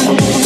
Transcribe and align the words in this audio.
Thank 0.00 0.20
you. 0.20 0.37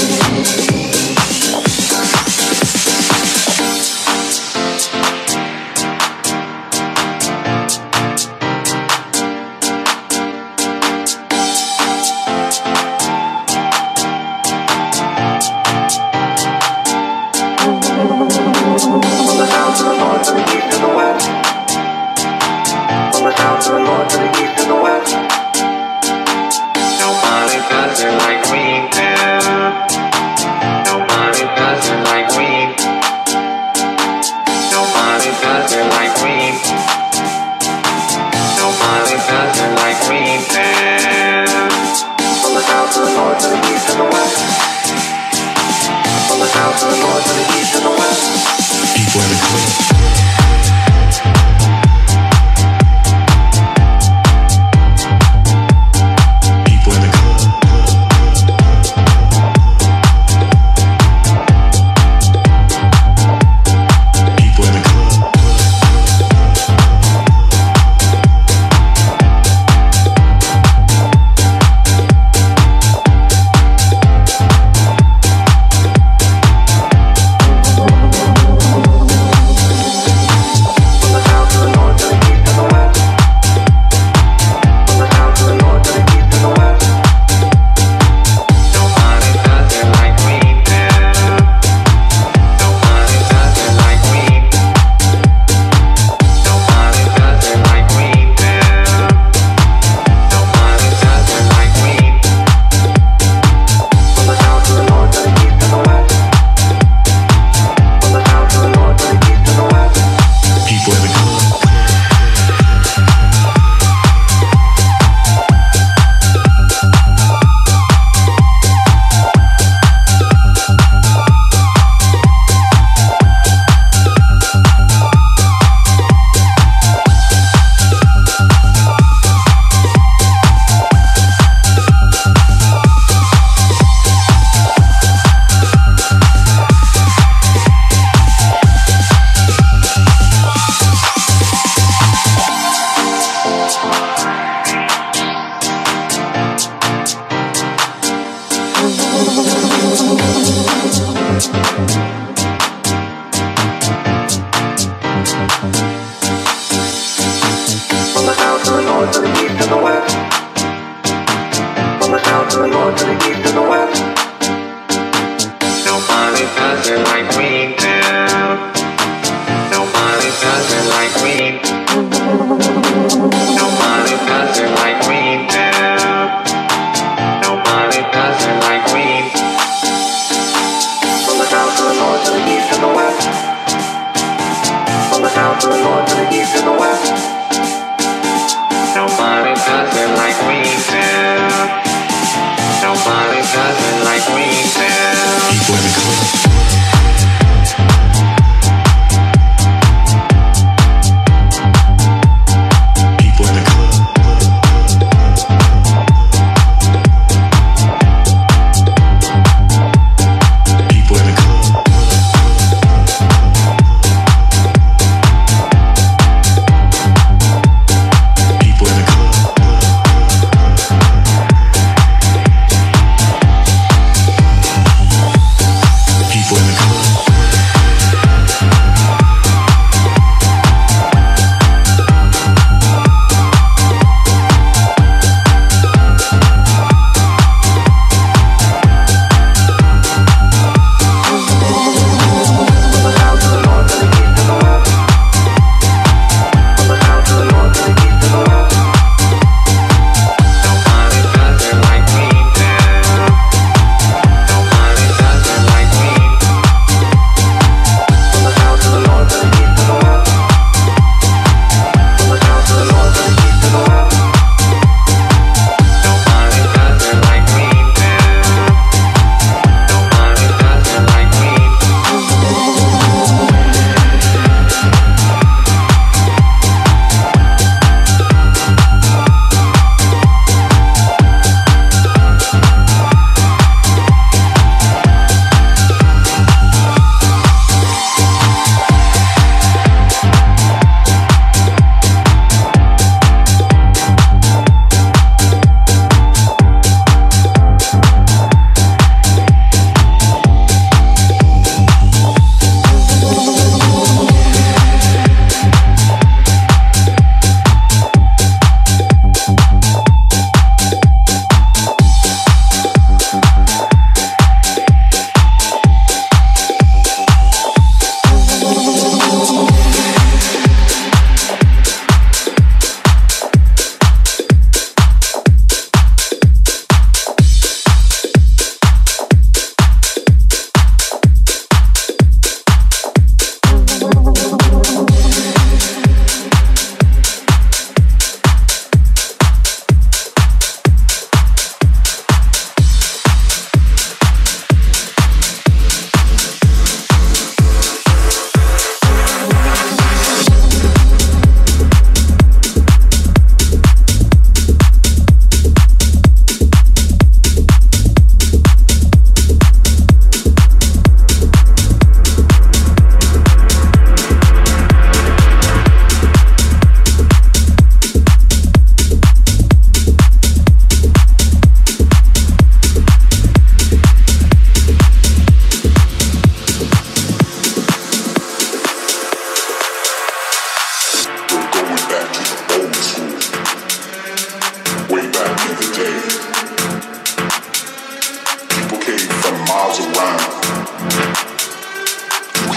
You 389.84 389.88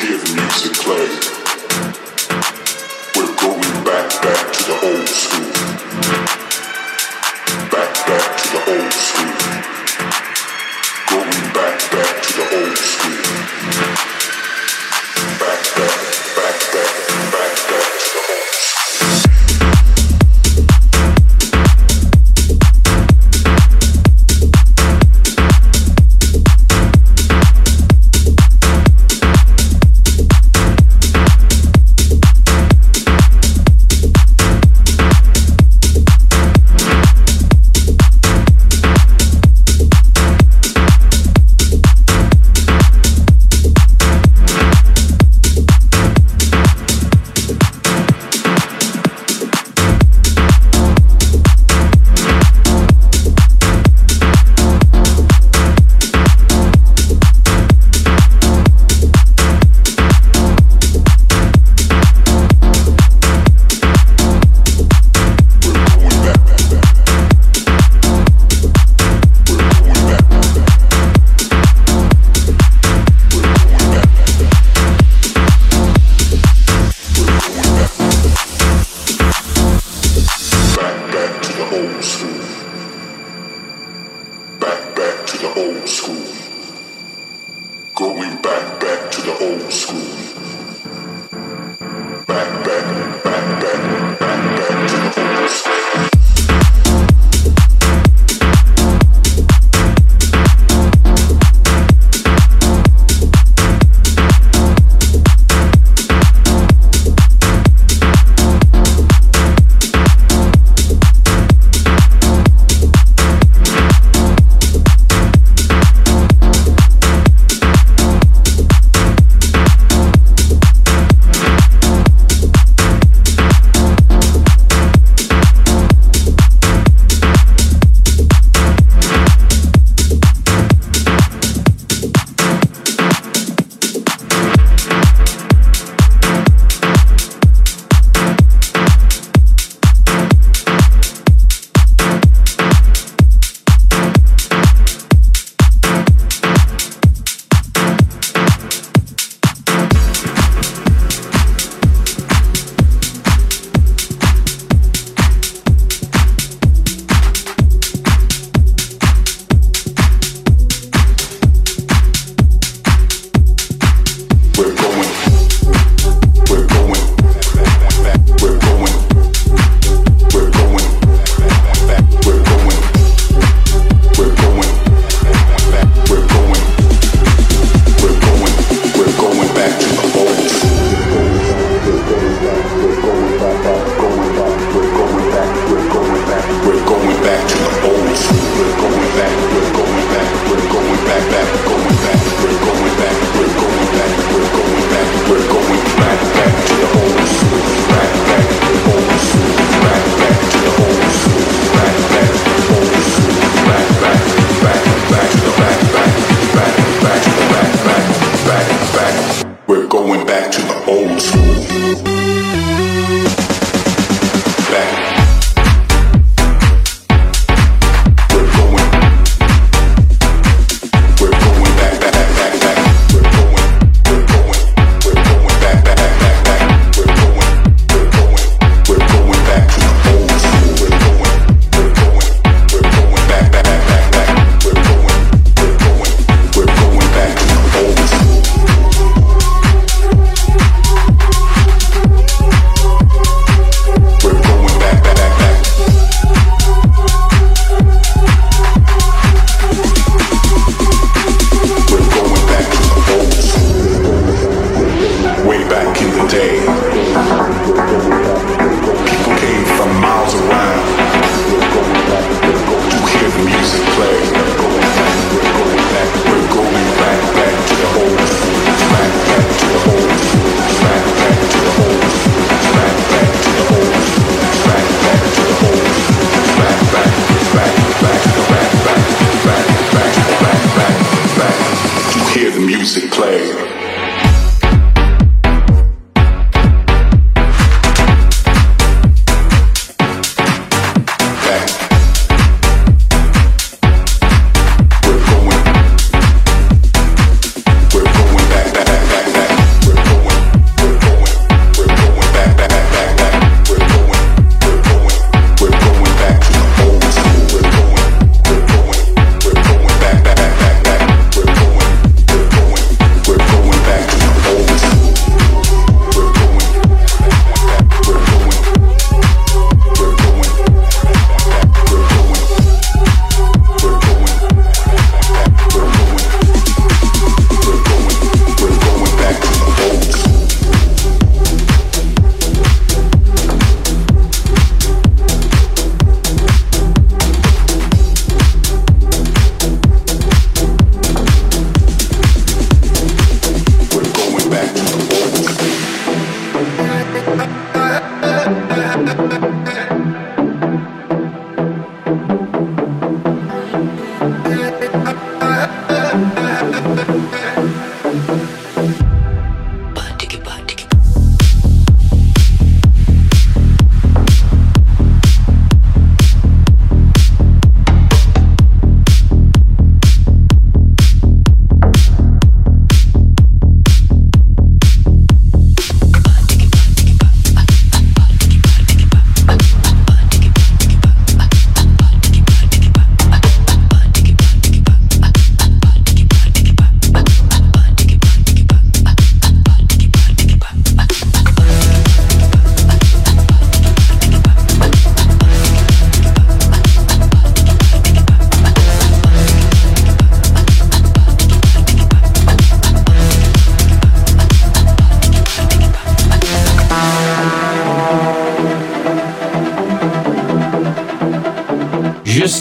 hear 0.02 0.18
the 0.18 0.32
music 0.34 0.74
play. 0.82 1.08
We're 3.16 3.36
going 3.40 3.74
back, 3.86 4.10
back 4.24 4.46
to 4.54 4.62
the 4.66 4.76
old 4.90 5.08
school. 5.08 5.52
Back, 7.70 7.94
back 8.08 8.38
to 8.42 8.46
the 8.50 8.62
old 8.82 8.94
school. 8.94 9.35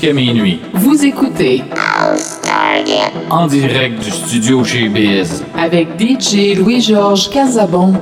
Jusqu'à 0.04 0.12
minuit. 0.12 0.60
Vous 0.74 1.04
écoutez 1.04 1.62
En 3.30 3.46
direct 3.46 4.02
du 4.02 4.10
studio 4.10 4.62
chez 4.64 4.88
Biz. 4.88 5.42
avec 5.58 5.88
DJ 5.98 6.56
Louis-Georges 6.58 7.30
Casabon. 7.30 7.94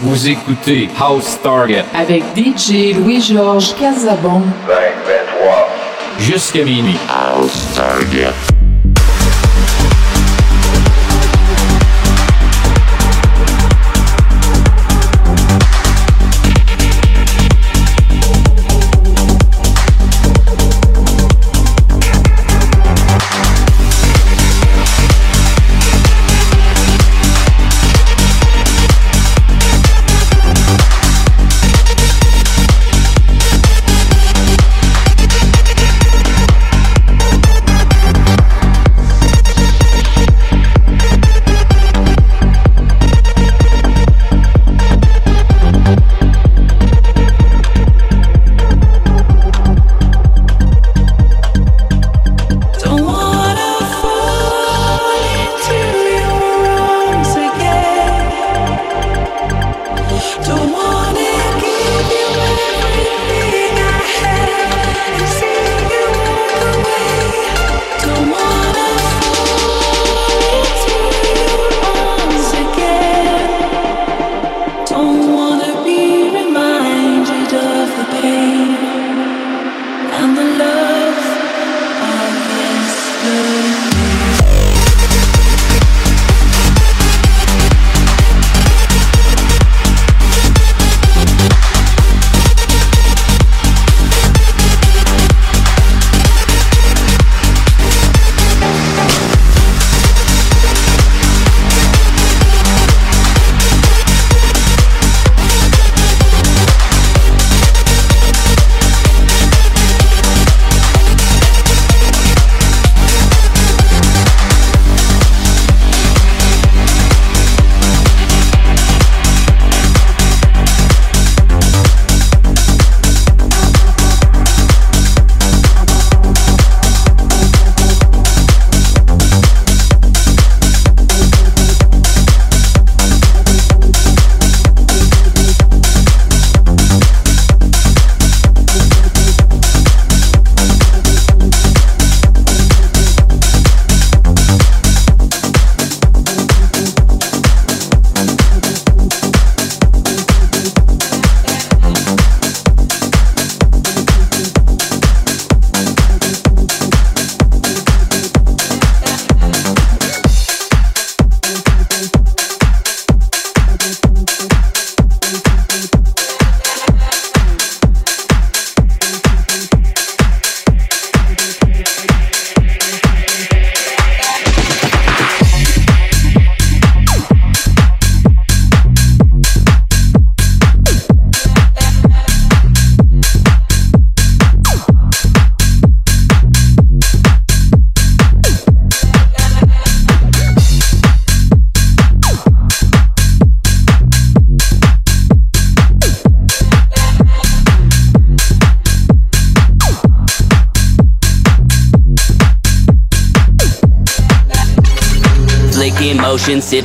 Vous 0.00 0.26
écoutez 0.26 0.88
House 0.98 1.38
Target 1.42 1.84
avec 1.94 2.22
DJ 2.34 2.94
Louis-Georges 2.96 3.74
Casabon. 3.74 4.40
20, 4.66 4.74
23. 5.04 5.68
Jusqu'à 6.18 6.64
minuit. 6.64 6.96
House 7.10 7.74
Target. 7.74 8.57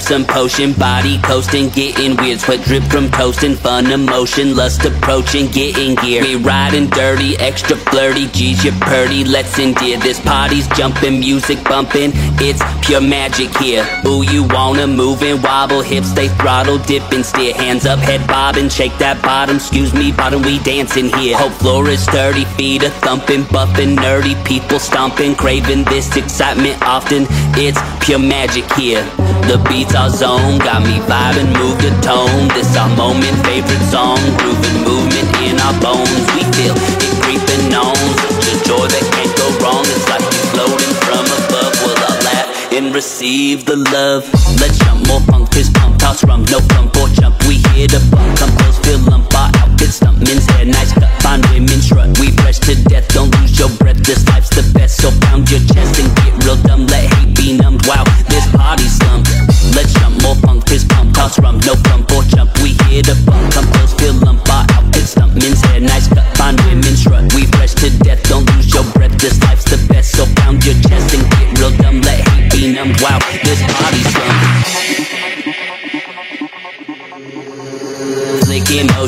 Some 0.04 0.26
potion, 0.26 0.74
body 0.74 1.18
coasting, 1.22 1.70
getting 1.70 2.18
weird, 2.18 2.40
sweat 2.40 2.62
drip 2.66 2.84
from 2.84 3.10
toasting, 3.10 3.56
fun 3.56 3.90
emotion, 3.90 4.56
lust 4.56 4.84
approaching, 4.84 5.48
getting 5.48 5.96
gear. 5.96 6.22
We 6.22 6.36
riding 6.36 6.88
dirty, 6.90 7.38
extra 7.38 7.78
flirty, 7.78 8.28
G's 8.28 8.64
you 8.66 8.72
purdy, 8.82 9.24
let's 9.24 9.58
endear. 9.58 9.98
This 10.00 10.20
party's 10.20 10.68
jumping, 10.70 11.20
music 11.20 11.64
bumping, 11.64 12.12
it's 12.42 12.62
pure 12.86 13.02
magic 13.02 13.56
here. 13.58 13.88
Ooh, 14.06 14.24
you 14.24 14.44
wanna 14.44 14.88
move 14.88 15.24
and 15.24 15.42
wobble, 15.42 15.82
hips 15.82 16.12
they 16.12 16.28
throttle, 16.28 16.80
dip 16.80 17.04
and 17.14 17.26
steer, 17.26 17.54
hands 17.54 17.86
up, 17.86 18.00
head 18.00 18.28
bobbing, 18.28 18.70
shake 18.70 18.98
that 18.98 19.22
bottom, 19.22 19.56
excuse 19.56 19.94
me, 19.94 20.12
bottom, 20.12 20.42
we 20.42 20.60
dancing 20.60 21.10
here. 21.18 21.38
Hope 21.38 21.54
floor 21.54 21.88
is 21.88 22.04
sturdy, 22.04 22.44
feet 22.58 22.84
are 22.84 22.90
thumping, 22.90 23.44
buffing, 23.44 23.96
nerdy, 23.96 24.36
people 24.46 24.80
stomping, 24.80 25.34
craving 25.36 25.86
this 25.86 26.16
excitement 26.18 26.82
often, 26.82 27.26
it's 27.58 27.80
pure 28.00 28.20
magic 28.20 28.66
here. 28.74 29.04
The 29.50 29.60
beats 29.70 29.96
are 29.96 30.10
zone, 30.10 30.60
got 30.60 30.82
me 30.84 31.00
vibing, 31.06 31.52
move 31.60 31.78
the 31.82 31.92
tone. 32.02 32.48
This 32.56 32.76
our 32.78 32.90
moment, 32.96 33.36
favorite 33.46 33.84
song, 33.92 34.18
grooving 34.40 34.80
movement 34.88 35.30
in 35.44 35.60
our 35.60 35.76
bones. 35.82 36.26
We 36.34 36.44
feel 36.56 36.76
it 36.76 37.14
creeping 37.22 37.74
on, 37.76 37.96
such 38.24 38.48
a 38.48 38.58
joy 38.64 38.88
that 38.88 39.06
can't 39.14 39.34
go 39.38 39.48
wrong. 39.62 39.84
It's 39.86 40.08
like 40.10 40.24
we 40.24 40.40
floating 40.56 40.94
from 41.04 41.26
above. 41.28 41.74
Will 41.84 42.00
I 42.00 42.14
laugh 42.24 42.74
and 42.74 42.94
receive 42.94 43.66
the 43.66 43.78
love? 43.92 44.24
Let's 44.60 44.78
jump 44.80 45.08
more 45.08 45.22
funk, 45.28 45.54
fist 45.54 45.74
pump, 45.74 46.00
toss 46.00 46.24
rum, 46.24 46.46
no 46.50 46.60
flump 46.72 46.96
or 46.98 47.10
jump. 47.10 47.36
We 47.48 47.60
here 47.76 47.88
to 47.88 48.00
bump, 48.10 48.40
come 48.40 48.52
close, 48.58 48.73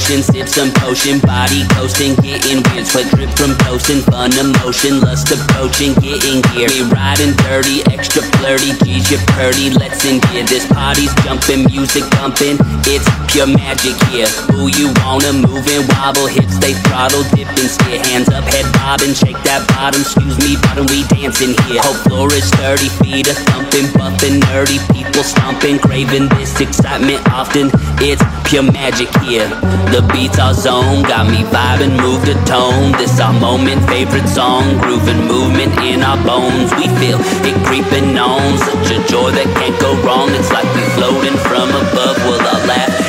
Motion, 0.06 0.22
sip 0.22 0.48
some 0.48 0.72
potion, 0.72 1.20
body 1.22 1.66
coasting, 1.70 2.14
getting 2.18 2.62
weird, 2.70 2.86
sweat 2.86 3.10
drip 3.16 3.30
from 3.32 3.58
toasting, 3.66 4.02
fun 4.02 4.32
emotion, 4.38 5.02
lust 5.02 5.32
approaching, 5.32 5.96
getting 5.96 6.46
gear. 6.54 6.70
We 6.70 6.84
riding 6.94 7.34
dirty, 7.42 7.82
extra 7.90 8.22
flirty, 8.38 8.78
G's 8.86 9.10
you 9.10 9.18
purdy, 9.34 9.72
let's 9.72 10.06
in 10.06 10.20
gear. 10.30 10.46
This 10.46 10.68
party's 10.68 11.12
jumping, 11.26 11.66
music 11.66 12.04
bumping, 12.12 12.58
it's 12.86 13.10
pure 13.36 13.48
magic 13.48 14.00
here. 14.08 14.32
Who 14.56 14.72
you 14.80 14.96
wanna 15.04 15.34
move 15.36 15.68
and 15.68 15.84
wobble, 15.92 16.26
hips 16.26 16.58
they 16.64 16.72
throttle, 16.88 17.24
dip 17.36 17.52
and 17.52 17.68
steer, 17.68 18.00
hands 18.08 18.30
up, 18.32 18.46
head 18.48 18.64
bobbing, 18.80 19.12
shake 19.12 19.36
that 19.44 19.68
bottom, 19.76 20.00
excuse 20.00 20.40
me, 20.40 20.56
bottom, 20.64 20.88
we 20.88 21.04
dancing 21.12 21.52
here. 21.68 21.84
Hope 21.84 22.00
floor 22.08 22.32
is 22.32 22.48
30 22.64 22.88
feet, 23.04 23.28
a 23.28 23.36
thumping, 23.52 23.92
bumping, 23.92 24.40
nerdy, 24.48 24.80
people 24.96 25.20
stomping, 25.20 25.80
craving 25.80 26.32
this 26.40 26.56
excitement 26.64 27.20
often, 27.28 27.68
it's 28.00 28.24
pure 28.48 28.64
magic 28.64 29.12
here. 29.20 29.52
The 29.92 30.00
beats 30.16 30.40
are 30.40 30.56
zone, 30.56 31.04
got 31.04 31.28
me 31.28 31.44
vibing, 31.52 32.00
move 32.00 32.24
the 32.24 32.40
tone. 32.48 32.96
This 32.96 33.20
our 33.20 33.34
moment, 33.34 33.84
favorite 33.92 34.28
song, 34.32 34.80
grooving 34.80 35.28
movement 35.28 35.76
in 35.84 36.04
our 36.04 36.20
bones. 36.24 36.72
We 36.80 36.88
feel 37.04 37.20
it 37.20 37.56
creeping 37.68 38.16
on, 38.16 38.58
such 38.64 38.96
a 38.96 39.00
joy 39.12 39.32
that 39.36 39.50
can't 39.60 39.76
go 39.84 39.92
wrong. 40.08 40.32
It's 40.32 40.52
like 40.52 40.68
we 40.72 40.84
floating 40.96 41.38
from 41.44 41.68
above. 41.70 42.18
Will 42.24 42.40
I 42.40 42.66
laugh 42.66 43.05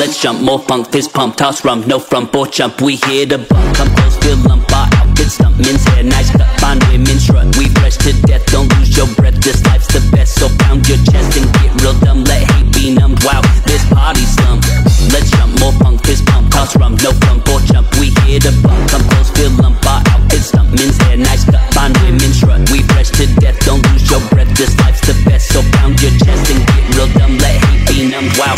Let's 0.00 0.16
jump 0.18 0.40
more 0.40 0.58
funk, 0.58 0.90
fist 0.90 1.12
pump, 1.12 1.36
toss 1.36 1.62
rum, 1.62 1.86
no 1.86 1.98
front 1.98 2.34
or 2.34 2.46
jump. 2.46 2.80
We 2.80 2.96
here 3.04 3.26
to 3.26 3.36
bump, 3.36 3.76
come 3.76 3.94
close, 3.94 4.16
feel 4.16 4.38
lump. 4.48 4.64
Our 4.72 4.88
outfit 4.96 5.28
stump, 5.28 5.58
men's 5.58 5.84
hair, 5.92 6.02
nice 6.02 6.30
cut, 6.30 6.48
fine 6.58 6.78
women 6.88 7.20
strut. 7.20 7.54
We 7.58 7.68
fresh 7.68 7.98
to 8.08 8.16
death, 8.22 8.46
don't 8.46 8.72
lose 8.78 8.96
your 8.96 9.08
breath. 9.20 9.36
This 9.44 9.62
life's 9.66 9.88
the 9.92 10.00
best, 10.10 10.40
so 10.40 10.48
pound 10.64 10.88
your 10.88 10.96
chest 11.04 11.36
and 11.36 11.52
get 11.52 11.82
real 11.82 11.92
dumb. 12.00 12.24
Let 12.24 12.48
hate 12.50 12.72
be 12.72 12.94
numbed. 12.94 13.22
Wow, 13.24 13.42
this 13.68 13.84
party 13.92 14.24
slump. 14.24 14.64
Let's 15.12 15.28
jump 15.36 15.60
more 15.60 15.76
funk, 15.84 16.00
fist 16.06 16.24
pump, 16.24 16.50
toss 16.50 16.74
rum, 16.80 16.96
no 17.04 17.12
front 17.20 17.44
or 17.52 17.60
jump. 17.60 17.92
We 18.00 18.08
here 18.24 18.40
to 18.40 18.52
bump, 18.64 18.80
come 18.88 19.04
close, 19.04 19.28
feel 19.36 19.52
lump. 19.60 19.84
Our 19.84 20.00
outfit 20.16 20.40
stump, 20.40 20.72
men's 20.80 20.96
hair, 21.04 21.18
nice 21.18 21.44
cut, 21.44 21.60
fine 21.76 21.92
women 22.00 22.32
strut. 22.32 22.64
We 22.72 22.88
fresh 22.88 23.12
to 23.20 23.28
death, 23.36 23.60
don't 23.68 23.84
lose 23.92 24.08
your 24.08 24.24
breath. 24.32 24.48
This 24.56 24.72
life's 24.80 25.04
the 25.04 25.12
best, 25.28 25.52
so 25.52 25.60
pound 25.76 26.00
your 26.00 26.16
chest 26.24 26.48
and 26.48 26.64
get 26.64 26.88
real 26.96 27.08
dumb. 27.20 27.36
Let 27.36 27.60
hate 27.68 27.84
be 27.84 28.08
numbed. 28.08 28.32
Wow, 28.40 28.56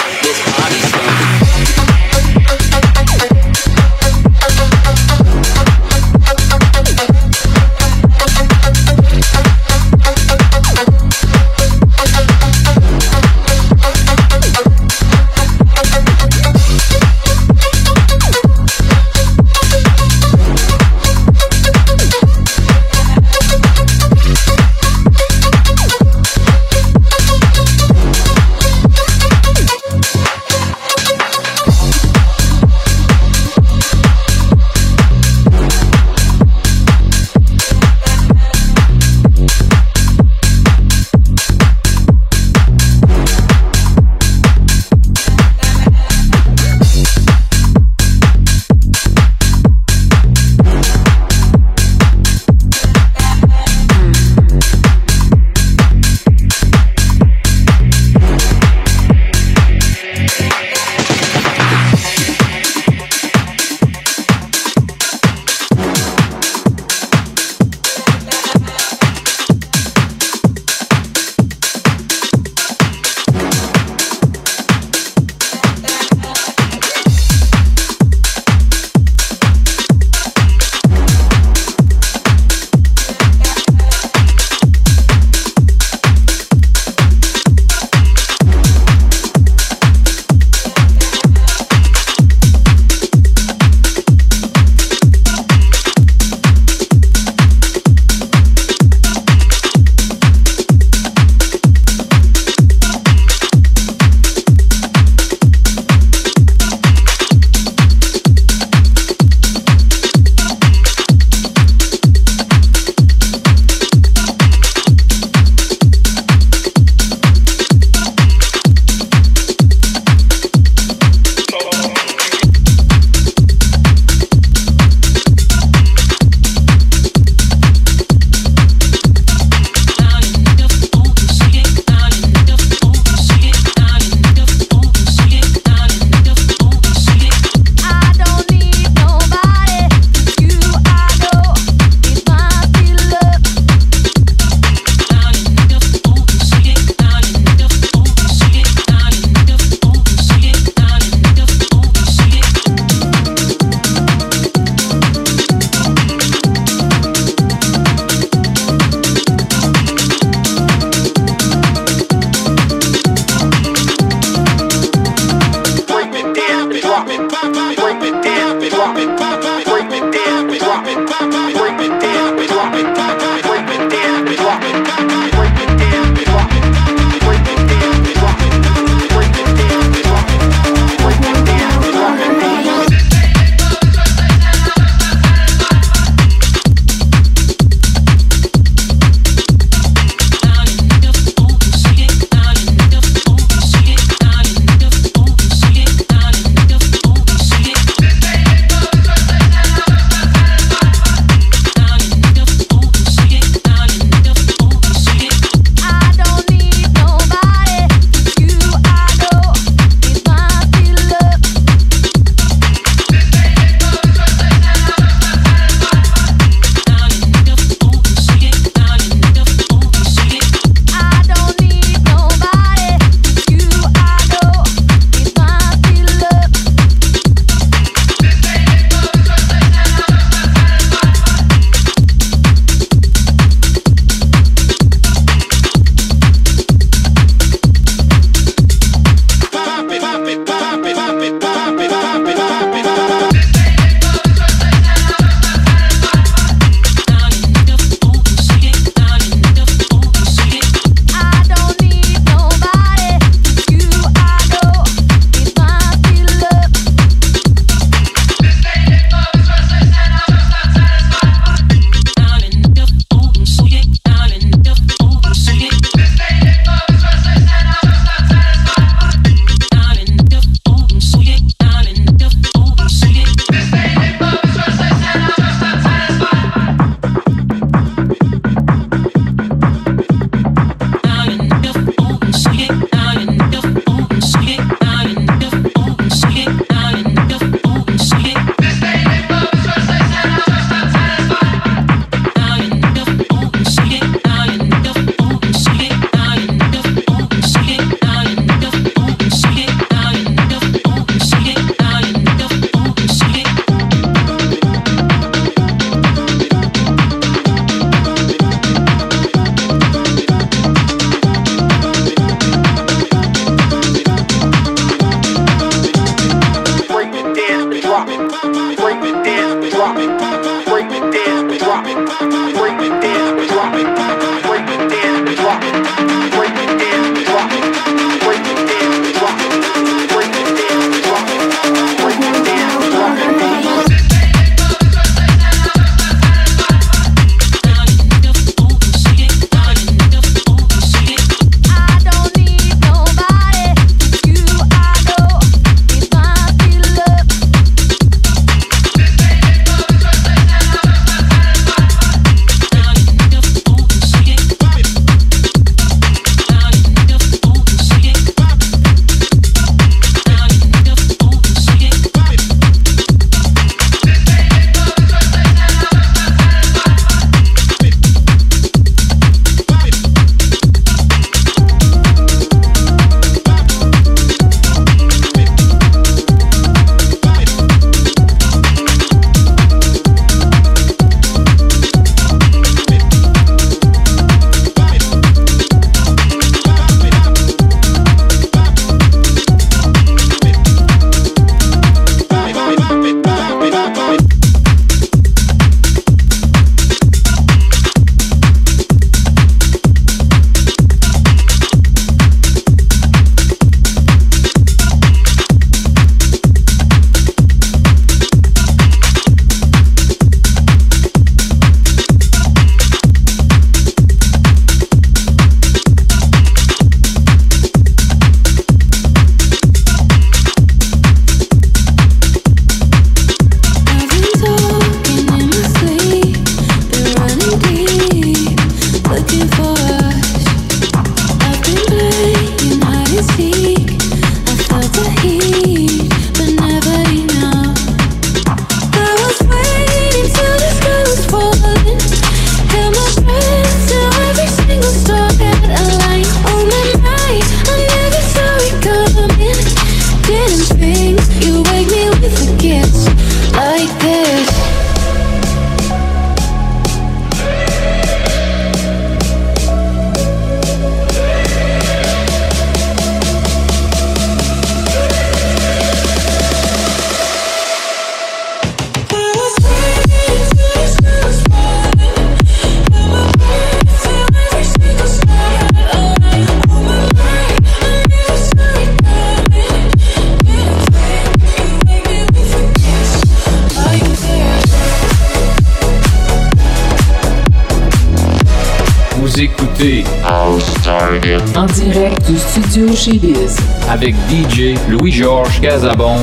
Louis-Georges 494.89 495.61
Gazabon 495.61 496.17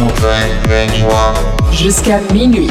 Jusqu'à 1.72 2.20
minuit. 2.34 2.70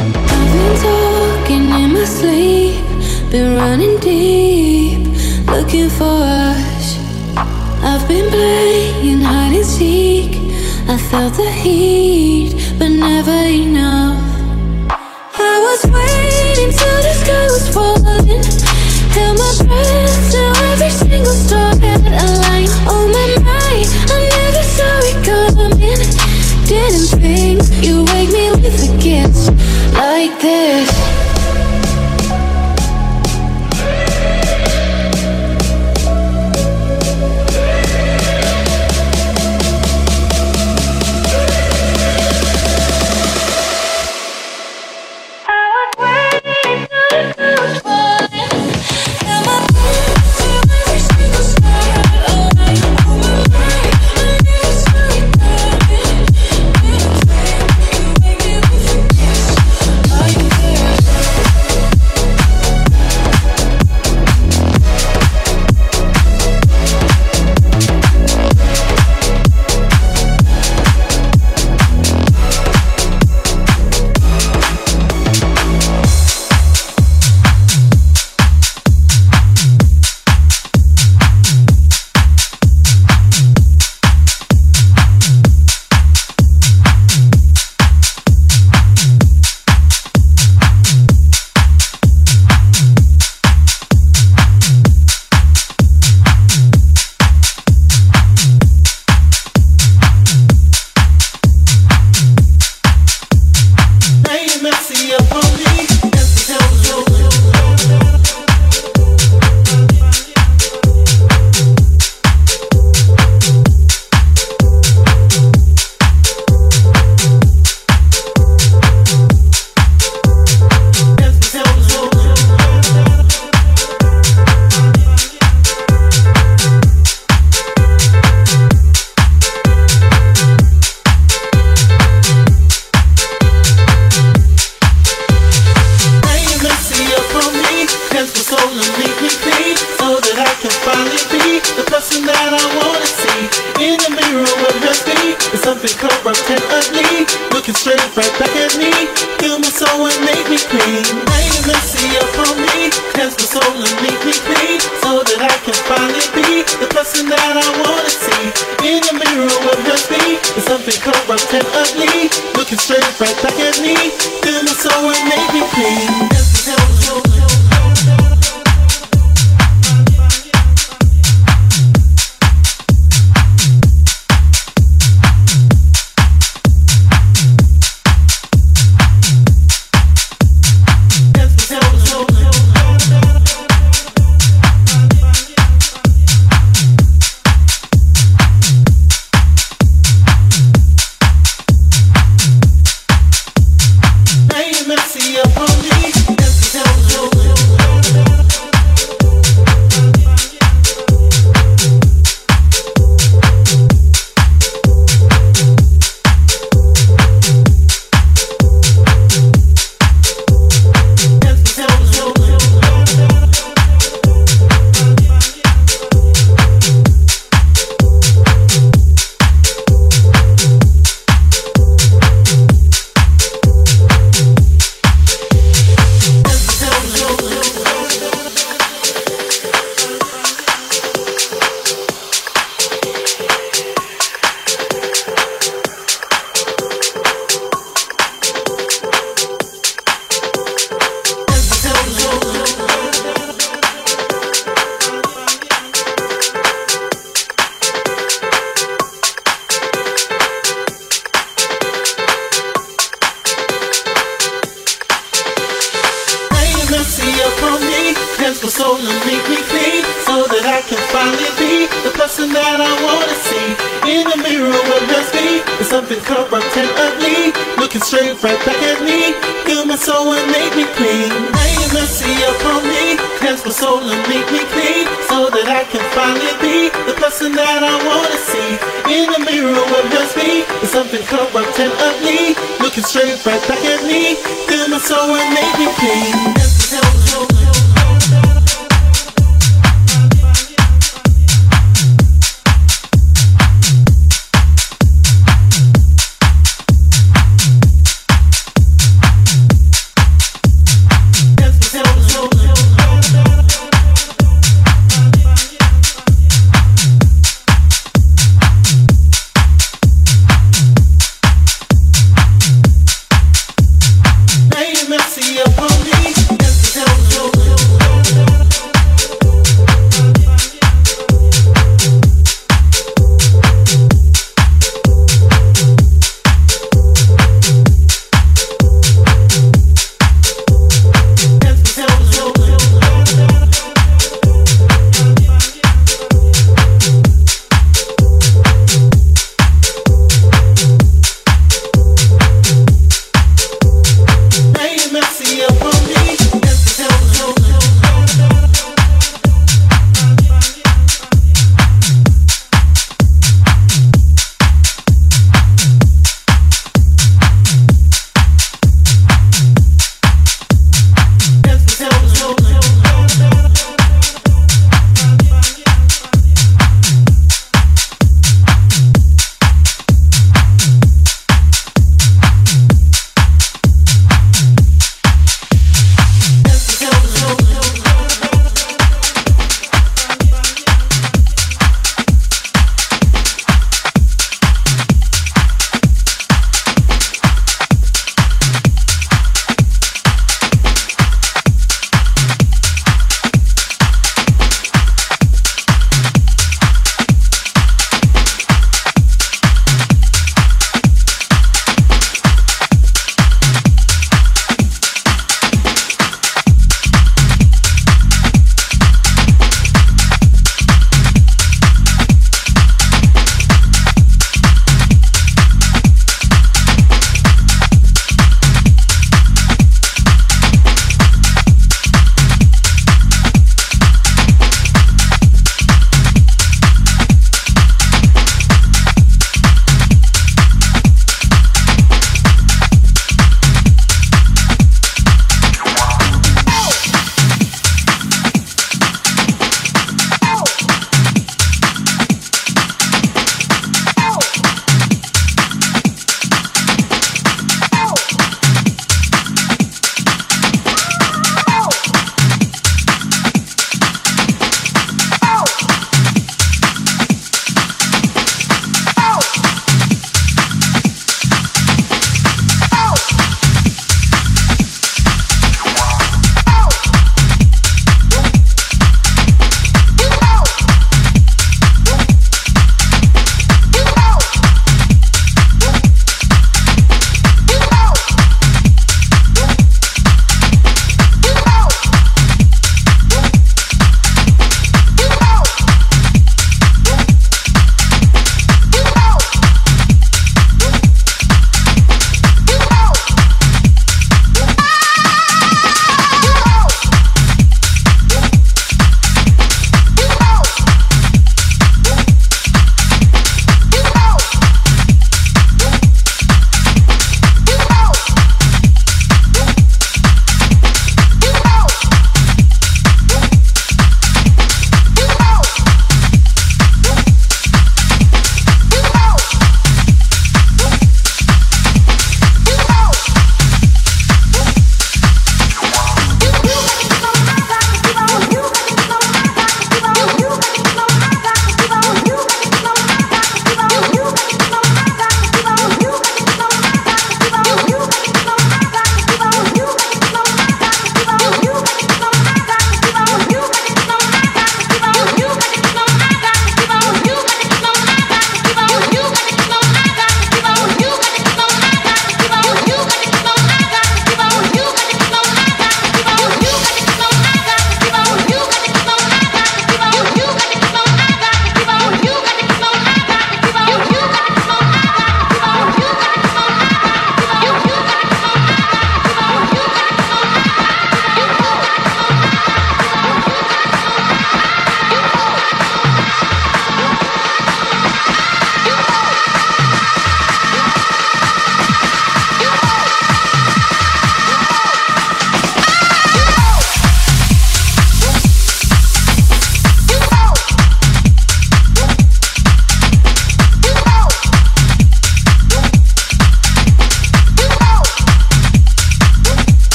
something 280.99 281.25
corrupting 281.27 281.91
of 281.91 282.15
me. 282.25 282.53
Looking 282.81 283.05
straight 283.05 283.45
right 283.45 283.65
back 283.69 283.85
at 283.85 284.03
me. 284.05 284.35
Feel 284.67 284.89
my 284.89 284.97
soul 284.97 285.33
and 285.33 285.53
make 285.53 285.79
me 285.79 285.87
clean 285.95 286.58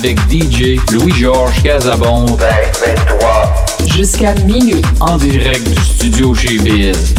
avec 0.00 0.18
DJ 0.30 0.80
Louis-Georges 0.92 1.62
Casabon. 1.62 2.24
Jusqu'à 3.86 4.32
minuit. 4.46 4.80
En 5.00 5.18
direct 5.18 5.68
du 5.68 5.84
studio 5.84 6.34
chez 6.34 6.56
Biz. 6.58 7.14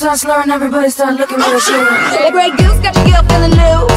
start 0.00 0.18
slurring, 0.18 0.50
everybody 0.50 0.88
start 0.88 1.14
looking 1.16 1.36
real 1.36 1.60
shit. 1.60 1.86
Celebrate 2.08 2.56
goose, 2.56 2.78
got 2.80 2.96
your 2.96 3.04
girl 3.04 3.22
feeling 3.28 3.50
new. 3.50 3.89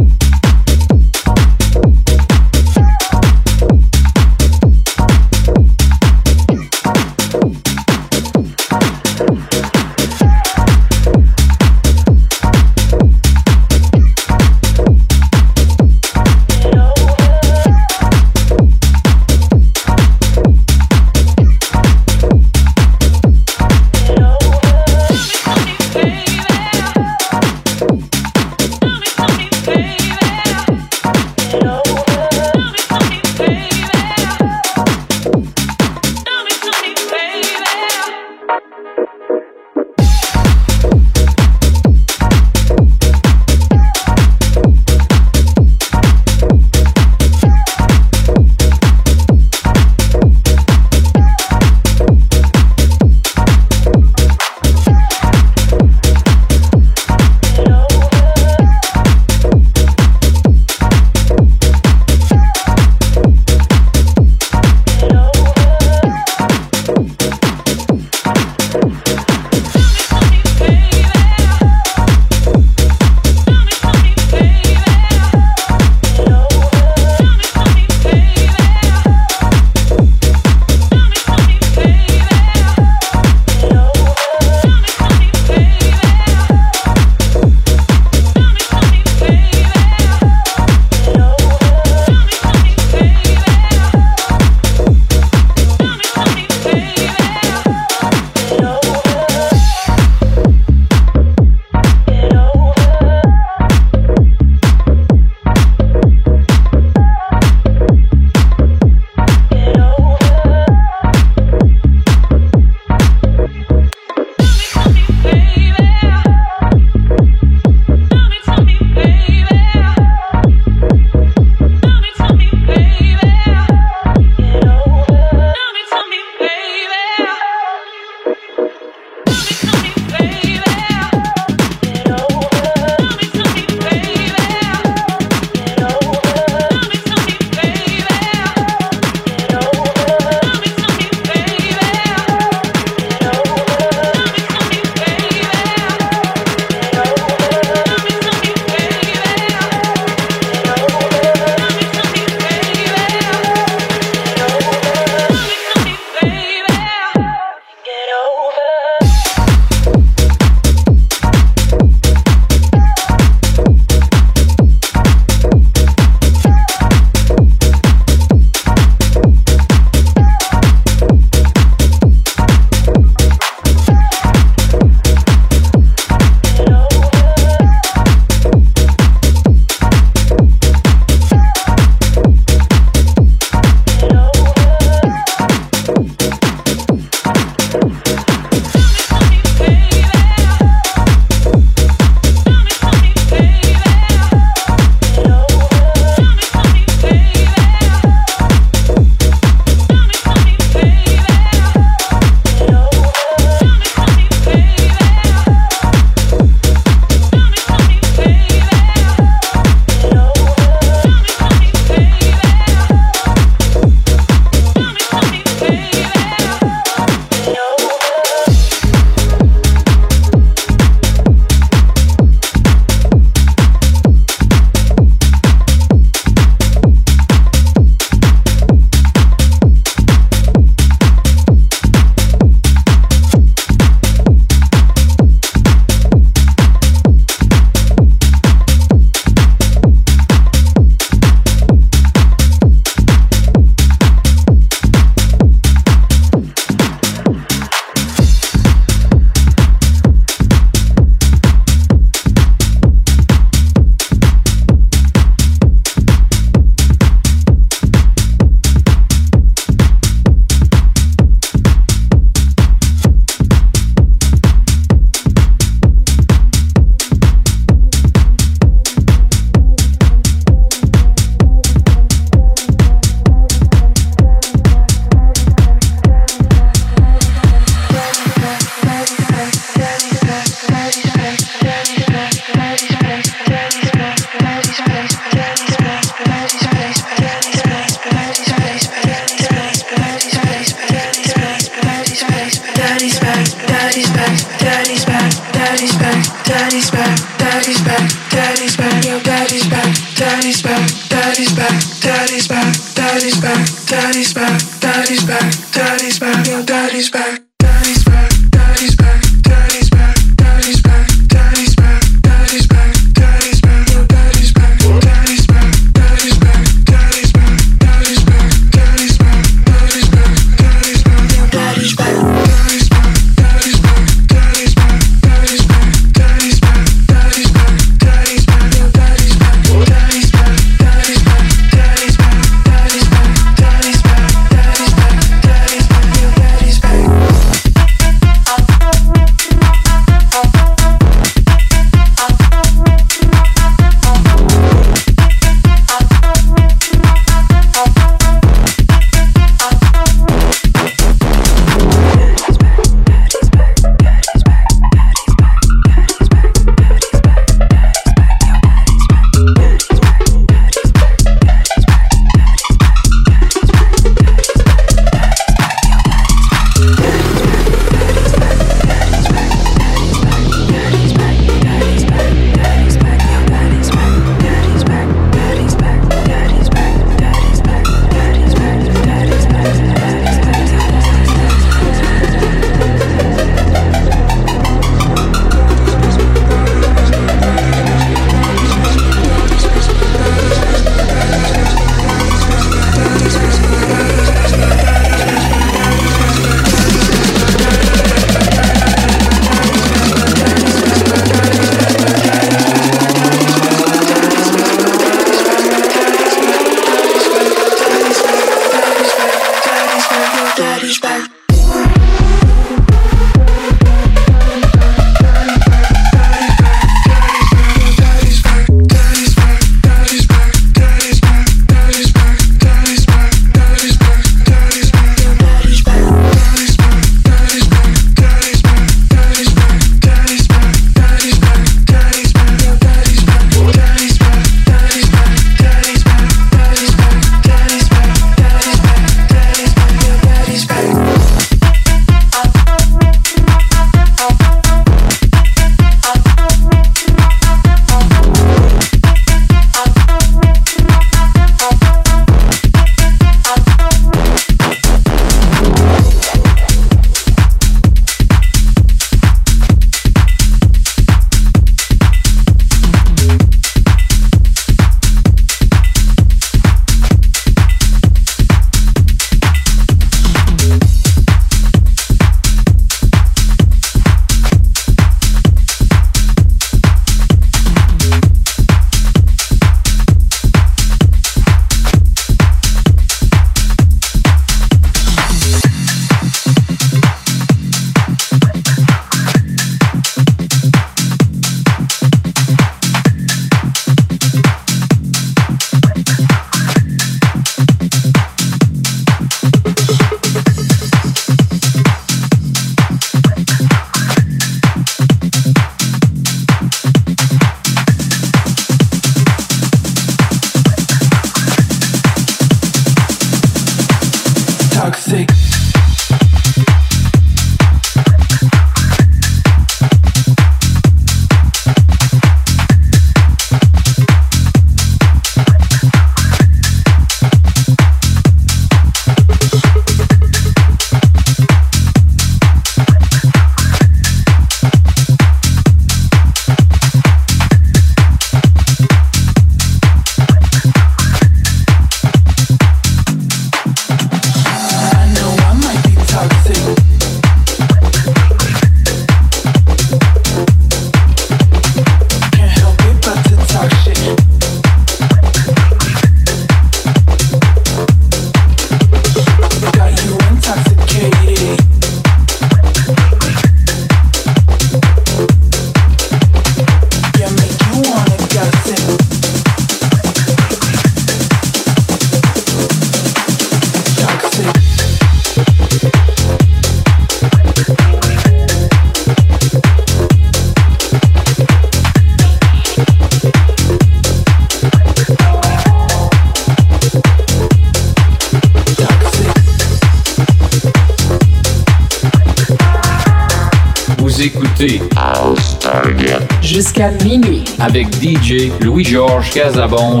Avec 597.70 597.86
DJ 598.02 598.50
Louis-Georges 598.62 599.30
Casabon. 599.30 600.00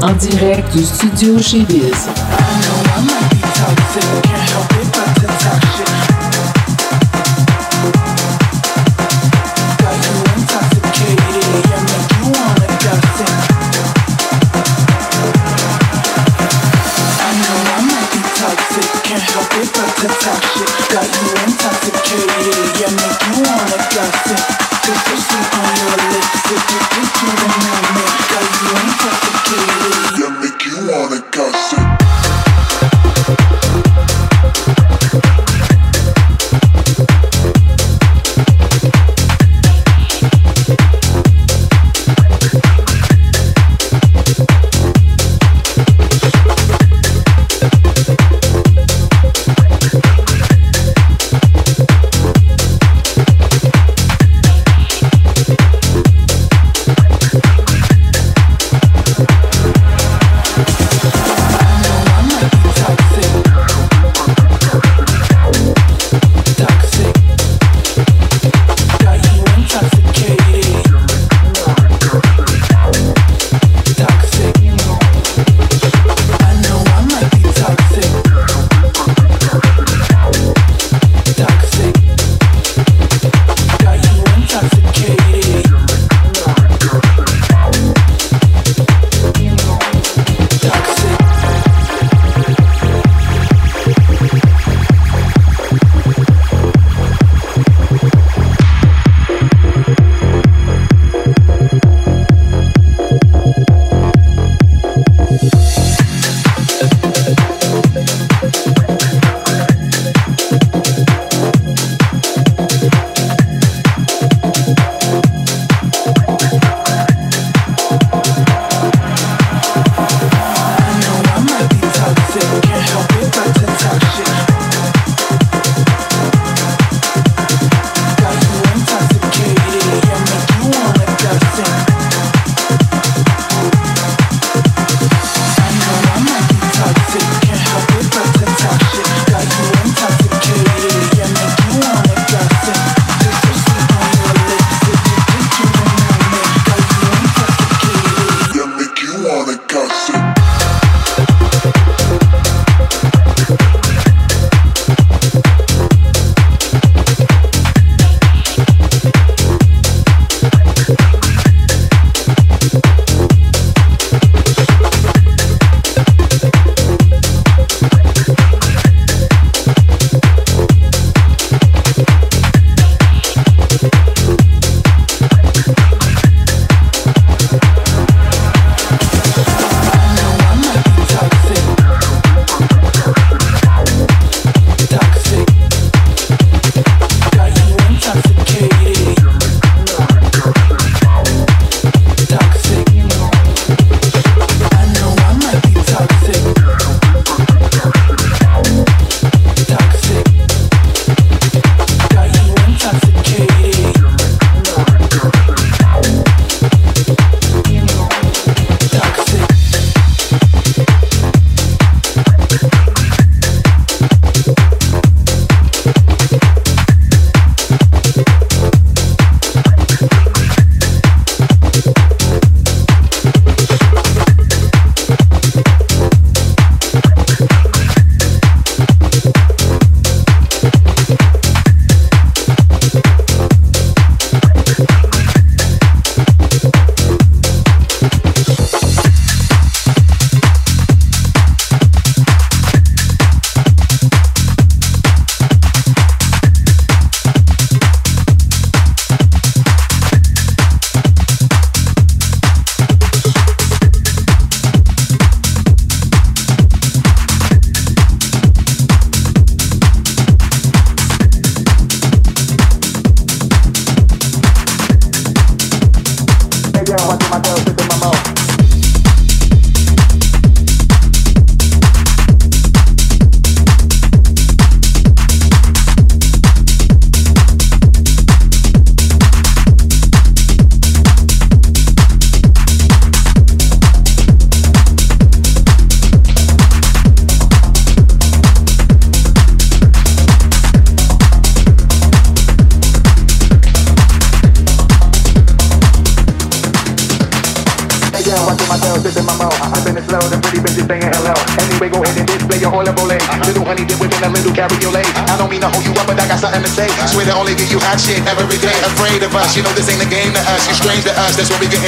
En 0.00 0.12
direct 0.12 0.72
du 0.74 0.82
studio 0.82 1.38
chez 1.38 1.60
Biz. 1.60 2.08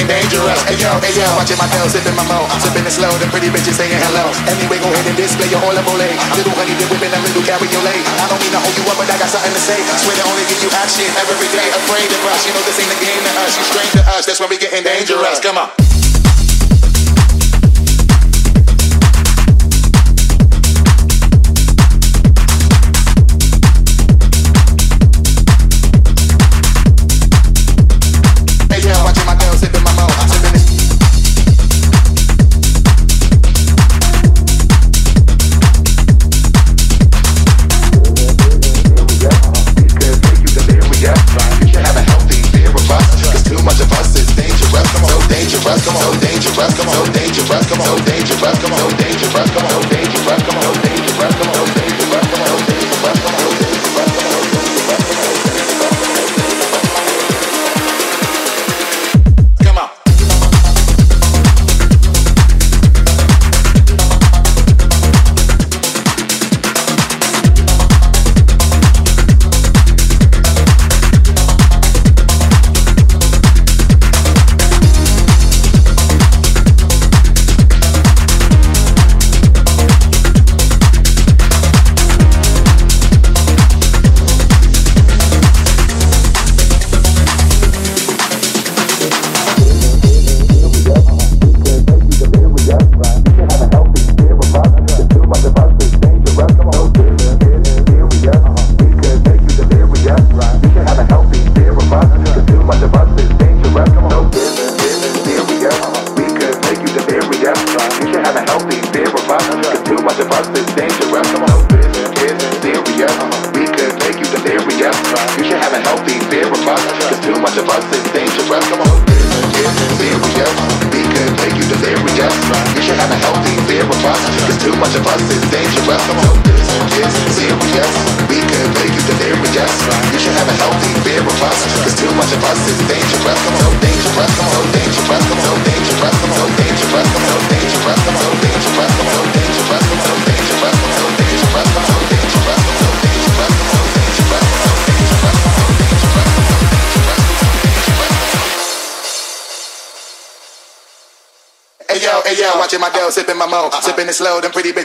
Getting 0.05 0.29
dangerous. 0.29 0.61
Hey 0.65 0.77
yo, 0.77 0.91
hey 1.01 1.13
yo, 1.17 1.25
watching 1.35 1.57
my 1.57 1.67
tail, 1.73 1.89
sipping 1.89 2.15
my 2.15 2.25
mo, 2.29 2.45
sipping 2.61 2.85
it 2.85 2.93
slow. 2.93 3.09
The 3.17 3.27
pretty 3.33 3.49
bitches 3.49 3.77
saying 3.77 3.97
hello. 4.09 4.29
Anyway, 4.49 4.77
go 4.77 4.89
ahead 4.93 5.05
and 5.09 5.17
display 5.17 5.49
your 5.49 5.61
olive 5.65 5.85
ole. 5.89 6.05
Little 6.37 6.53
honey 6.53 6.77
dip 6.77 6.89
whipping 6.89 7.13
a 7.13 7.19
little 7.19 7.43
cabriolet. 7.43 8.01
I 8.21 8.25
don't 8.29 8.41
mean 8.41 8.53
to 8.53 8.61
hold 8.61 8.75
you 8.77 8.85
up, 8.85 8.97
but 8.97 9.09
I 9.09 9.17
got 9.17 9.29
something 9.29 9.53
to 9.53 9.61
say. 9.61 9.79
Swear 10.01 10.15
to 10.15 10.23
only 10.29 10.45
give 10.45 10.61
you 10.61 10.69
shit 10.69 11.11
every 11.17 11.49
day. 11.49 11.67
Afraid 11.73 12.09
of 12.09 12.21
us, 12.29 12.45
you 12.45 12.53
know 12.53 12.63
this 12.63 12.77
ain't 12.77 12.93
a 12.93 12.99
game 13.01 13.21
to 13.25 13.31
us. 13.41 13.57
You 13.57 13.65
strange 13.65 13.91
to 13.97 14.03
us, 14.13 14.25
that's 14.25 14.39
when 14.39 14.49
we 14.49 14.57
getting 14.57 14.85
dangerous. 14.85 15.41
Come 15.41 15.57
on. 15.57 15.84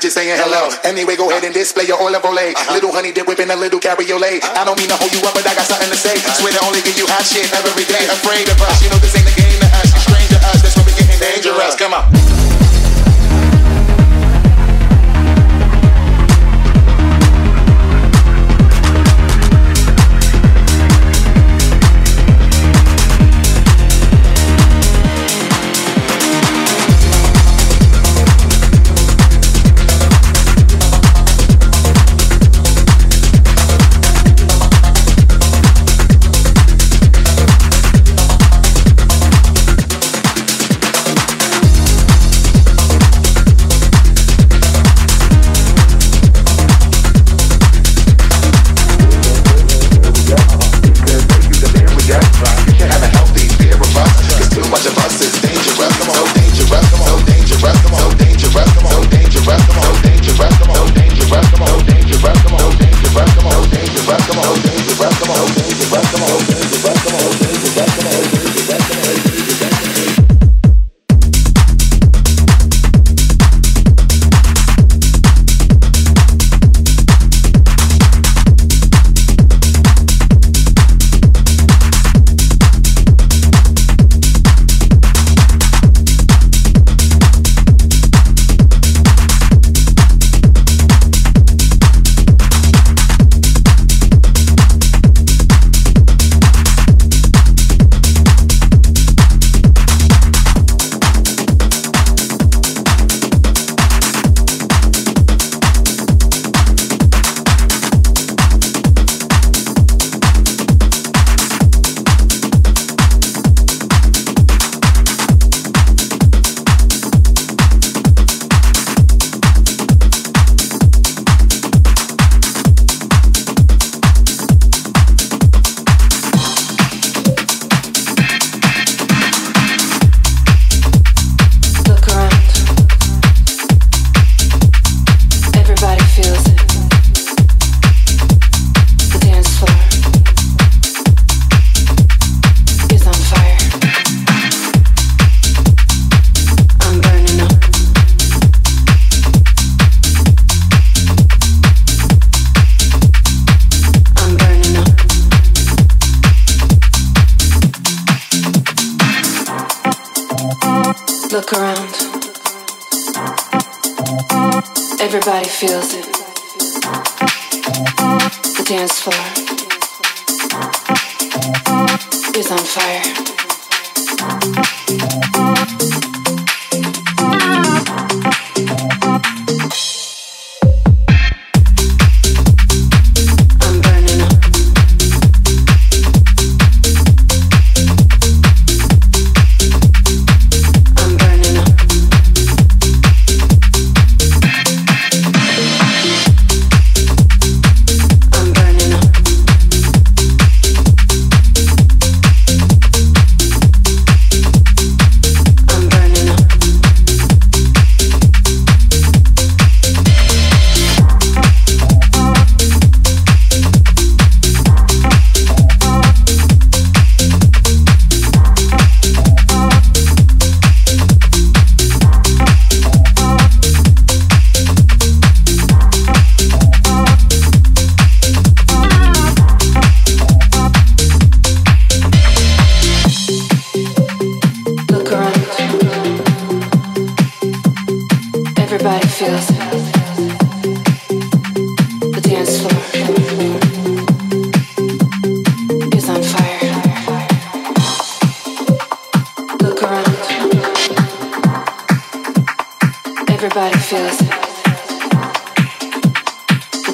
Bitches 0.00 0.16
saying 0.16 0.32
hello. 0.32 0.72
Anyway, 0.82 1.14
go 1.14 1.28
ahead 1.28 1.44
and 1.44 1.52
display 1.52 1.84
your 1.84 2.00
oil 2.00 2.16
olive 2.16 2.24
ole. 2.24 2.40
Little 2.72 2.92
honey 2.92 3.12
dip 3.12 3.28
whipping 3.28 3.50
a 3.52 3.56
little 3.56 3.78
cabriolet. 3.78 4.40
Uh-huh. 4.40 4.60
I 4.60 4.64
don't 4.64 4.78
mean 4.80 4.88
to 4.88 4.96
hold 4.96 5.12
you 5.12 5.20
up, 5.28 5.36
but 5.36 5.44
I 5.44 5.52
got 5.52 5.68
something 5.68 5.92
to 5.92 5.98
say. 5.98 6.16
Uh-huh. 6.16 6.40
Swear 6.40 6.52
to 6.56 6.60
only 6.64 6.80
give 6.80 6.96
you 6.96 7.04
hot 7.04 7.20
shit 7.28 7.44
every 7.52 7.84
day. 7.84 8.00
Afraid 8.08 8.48
of 8.48 8.56
us, 8.64 8.80
you 8.80 8.88
know 8.88 8.96
this 9.04 9.19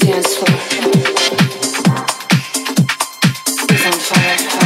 dance 0.06 0.36
floor 0.36 0.56
is 3.72 3.86
on 3.86 3.92
fire. 3.92 4.65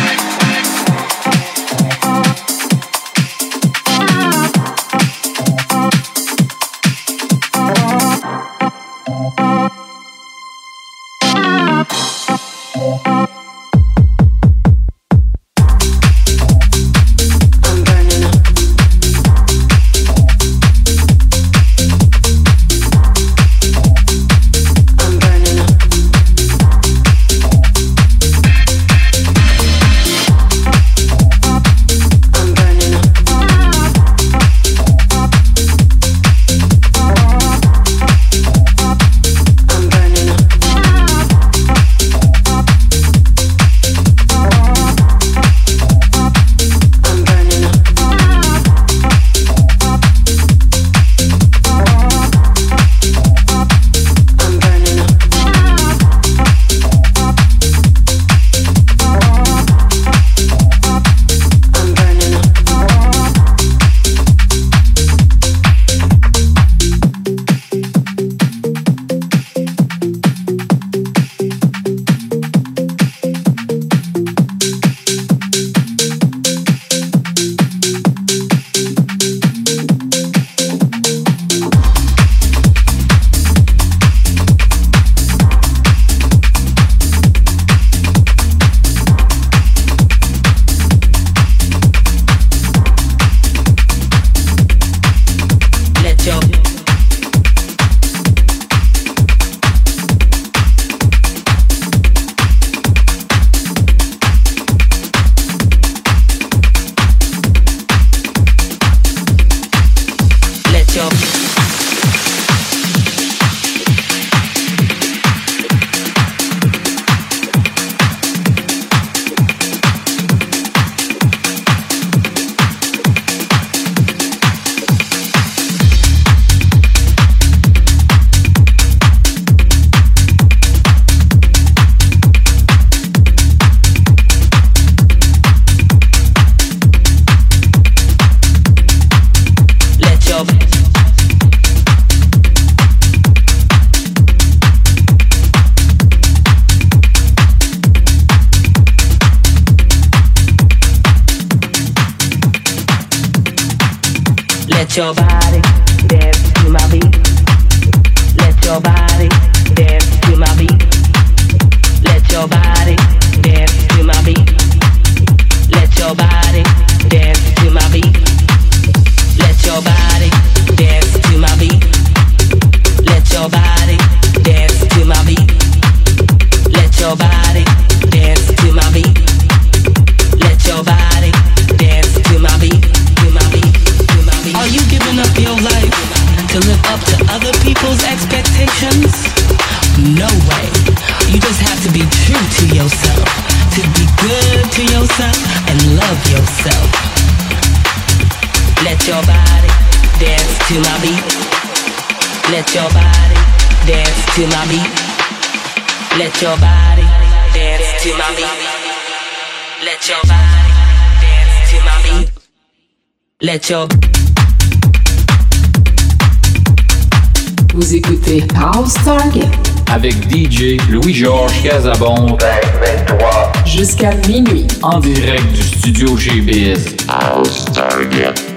DJ 220.28 220.76
Louis-Georges 220.88 221.62
Casabon. 221.62 222.36
23. 222.38 223.52
Jusqu'à 223.64 224.10
minuit. 224.28 224.66
En 224.82 224.98
direct 224.98 225.52
du 225.52 225.62
studio 225.62 226.16
chez 226.16 226.40
Biz. 226.40 226.96
House 227.08 227.64
Target. 227.72 228.49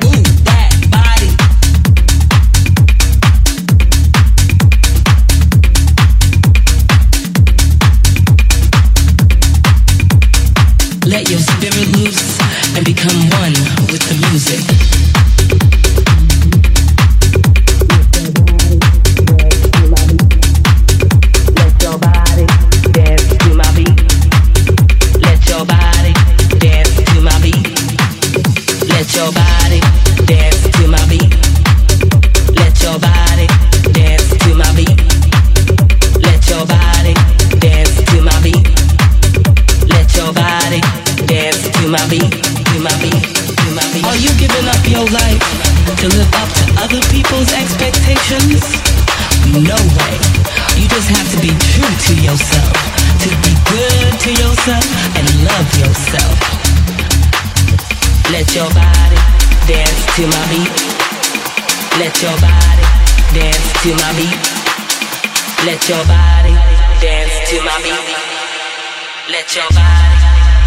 Let 65.83 65.89
your 65.89 66.05
body 66.05 66.53
dance 67.01 67.49
to 67.49 67.61
my 67.61 67.77
beat. 67.83 69.33
Let 69.33 69.53
your 69.53 69.67
body 69.67 70.15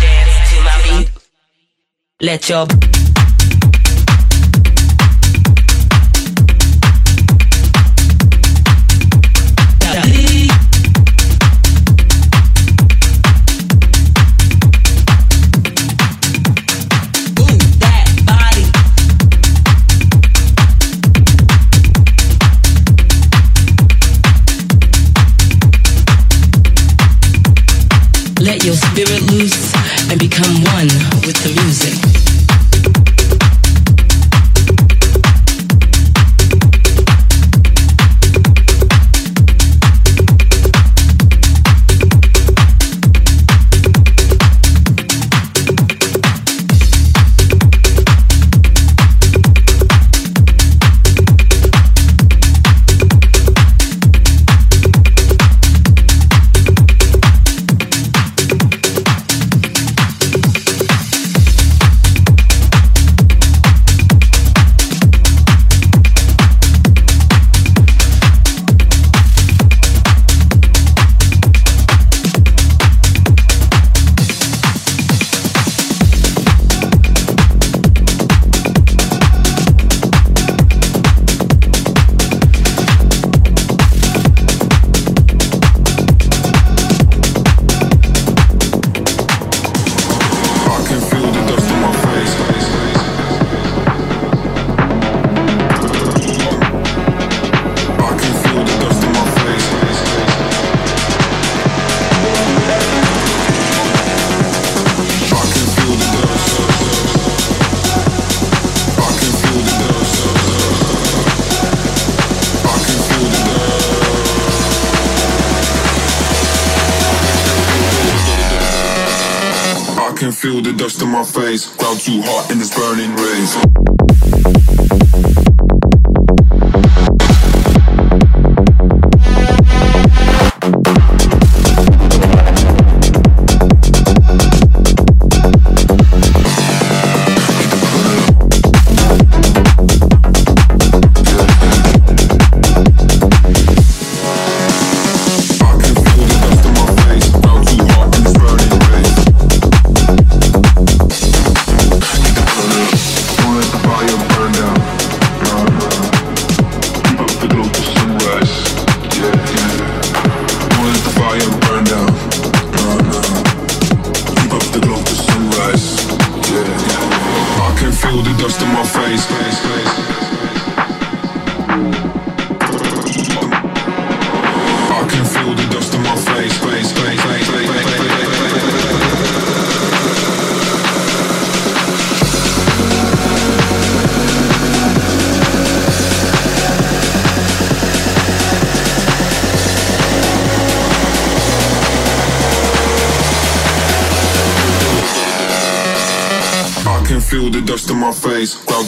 dance 0.02 0.36
to 0.50 0.56
my 0.60 0.76
beat. 0.84 1.10
Let 2.20 2.48
your 2.50 2.66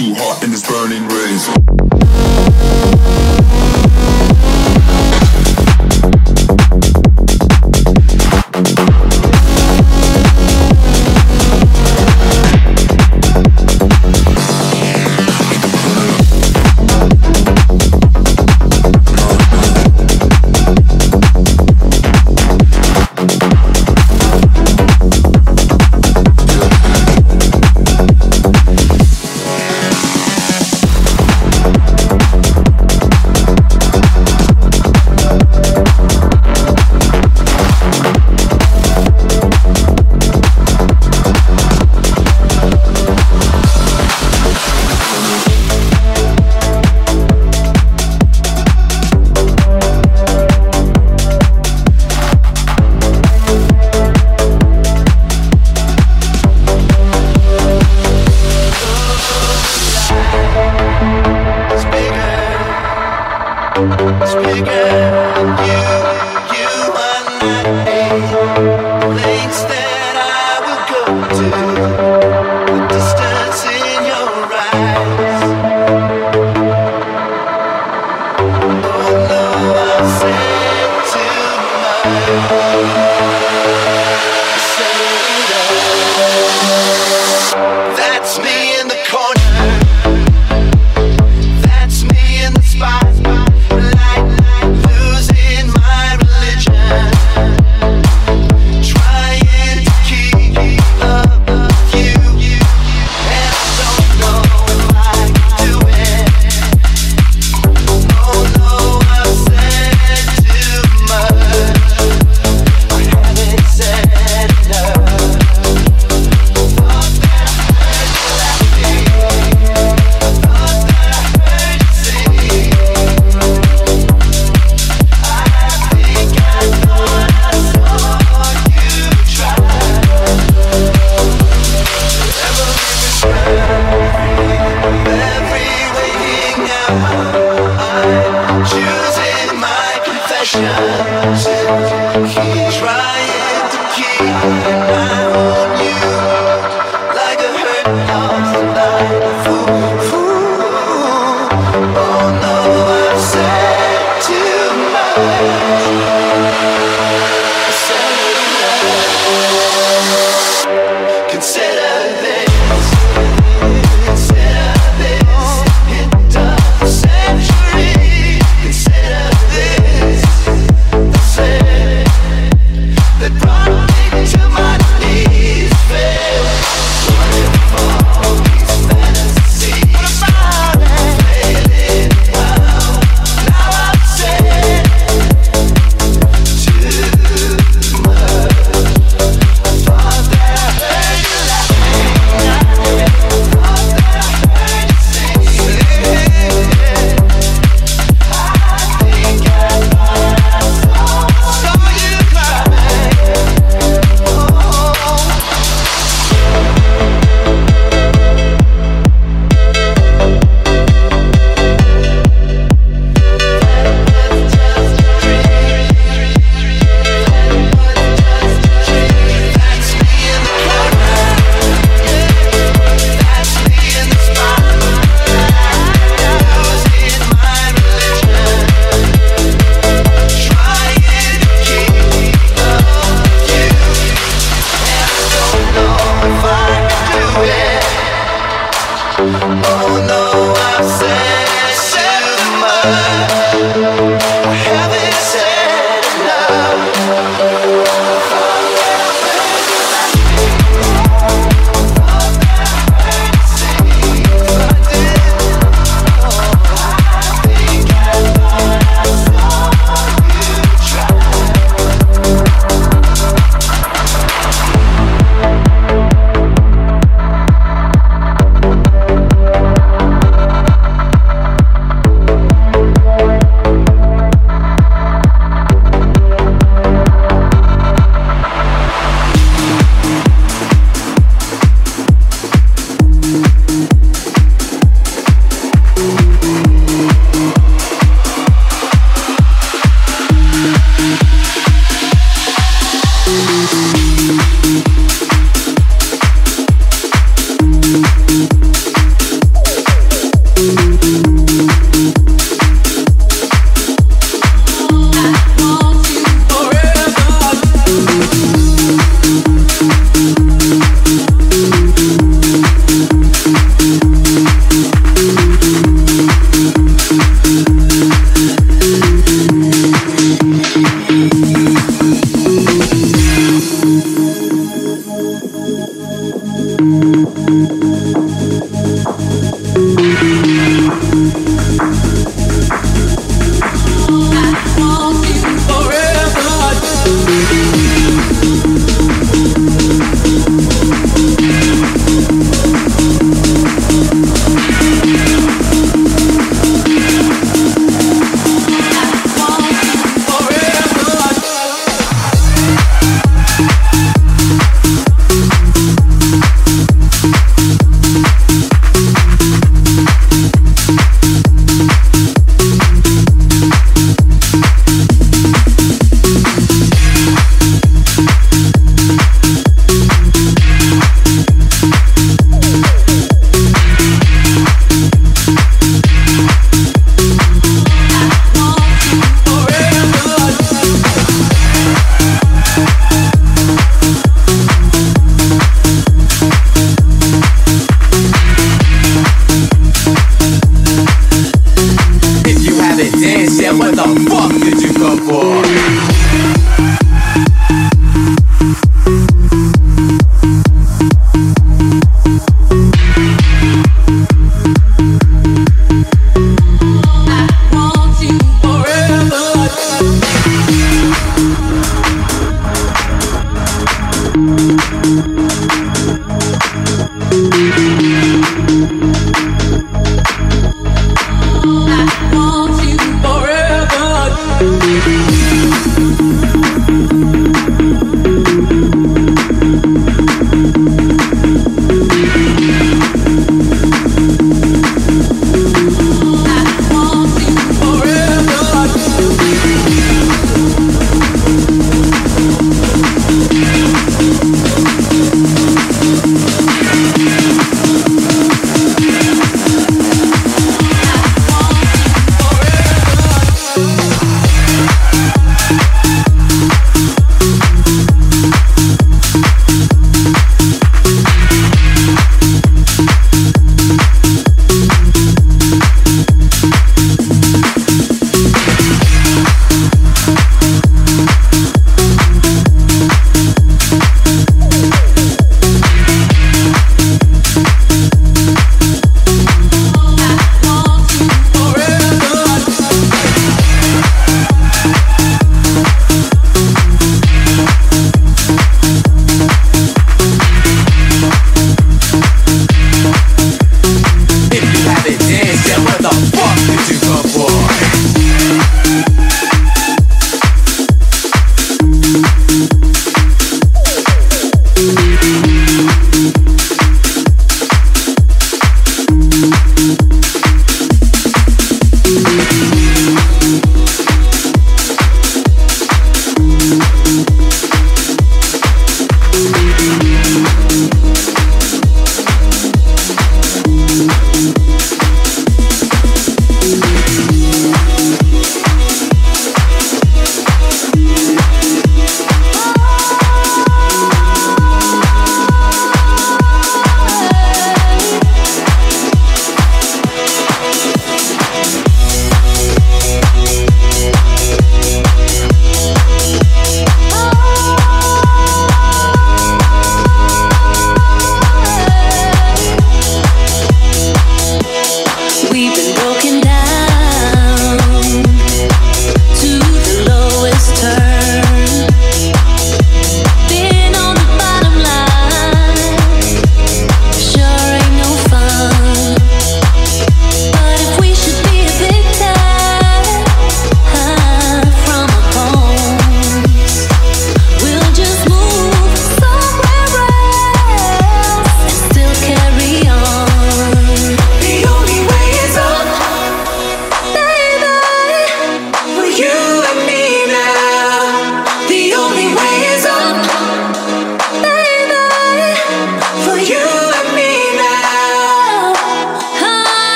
too 0.00 0.14
hot 0.16 0.42
in 0.42 0.50
this 0.50 0.59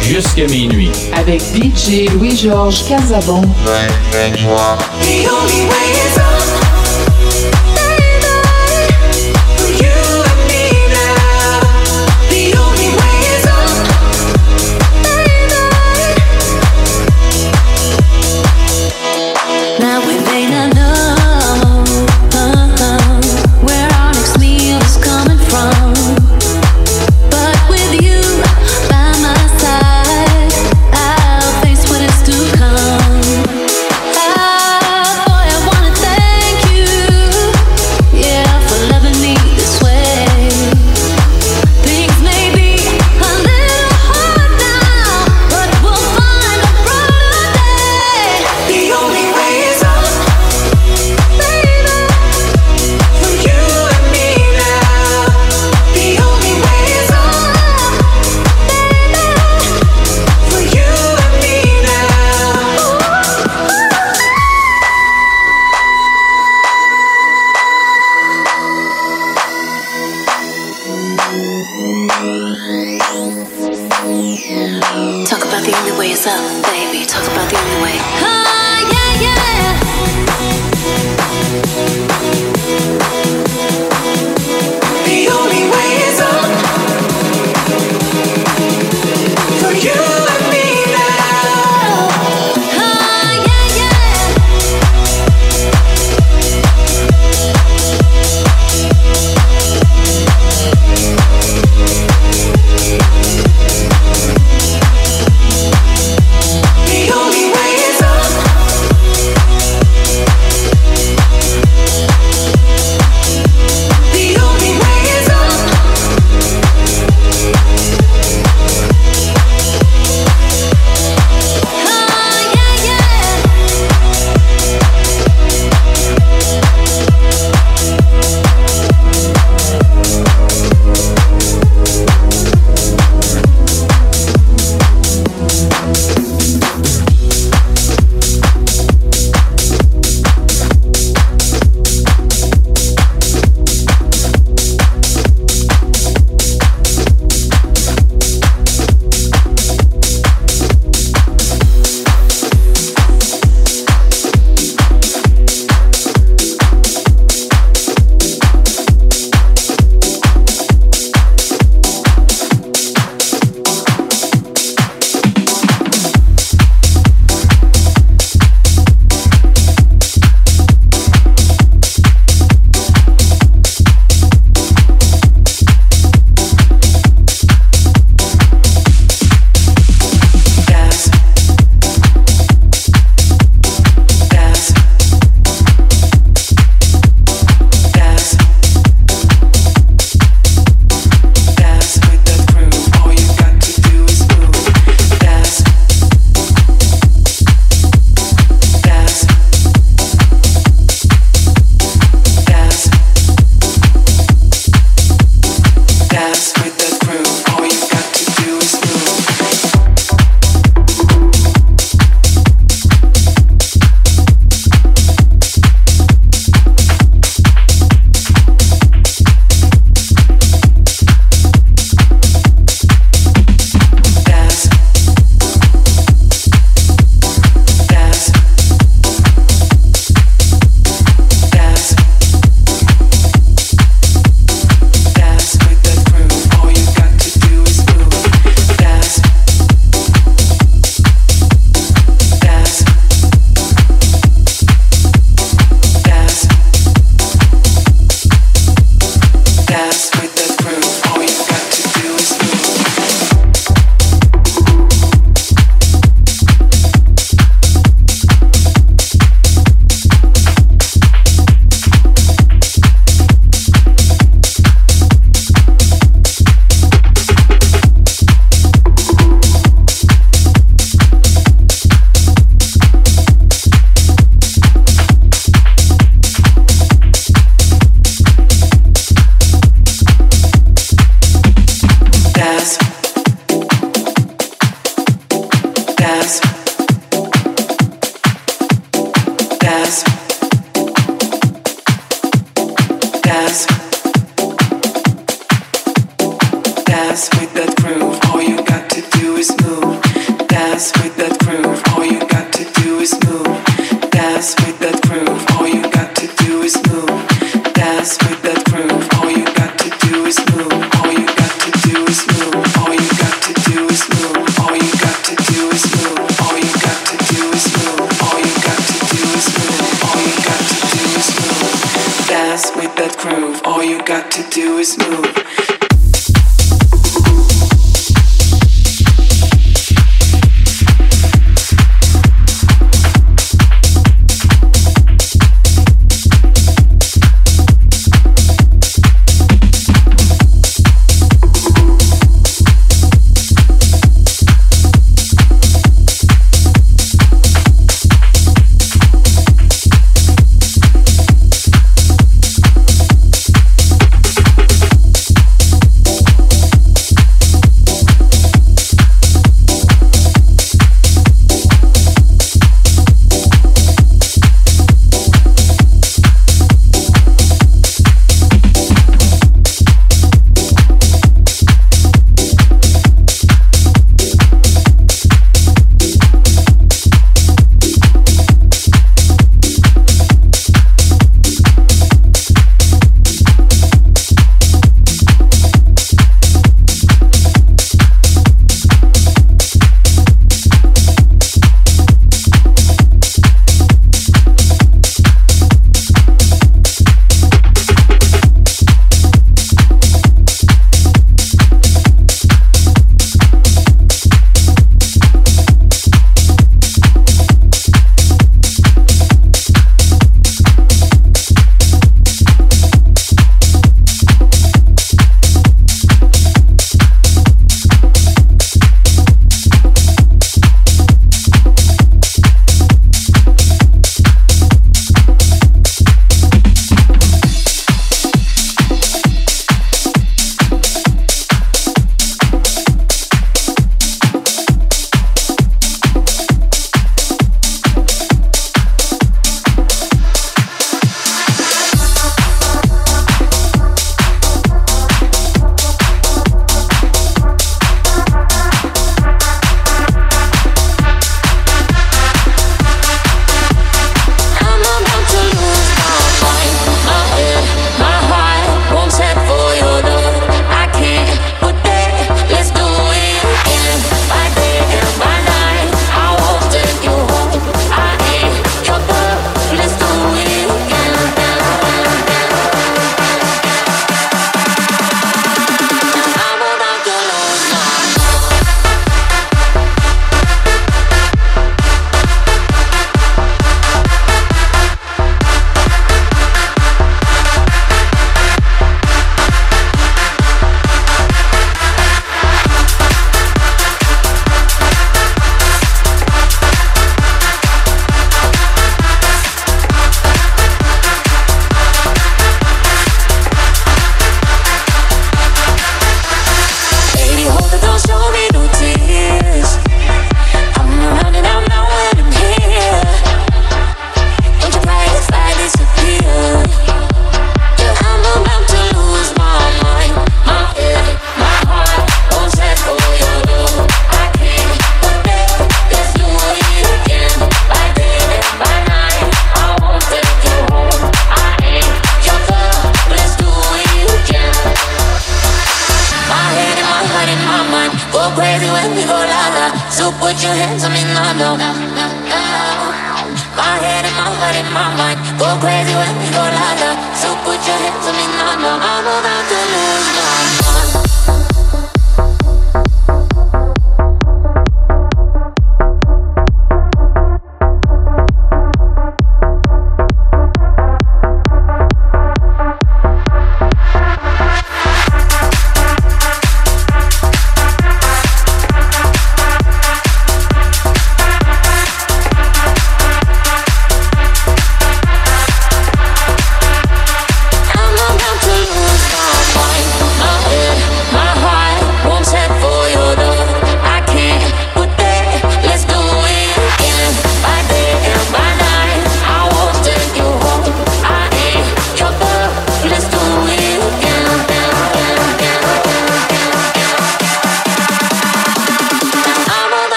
Jusqu'à 0.00 0.46
minuit. 0.46 0.90
Avec 1.16 1.40
DJ 1.40 2.10
Louis-Georges 2.12 2.86
Casabon. 2.88 3.42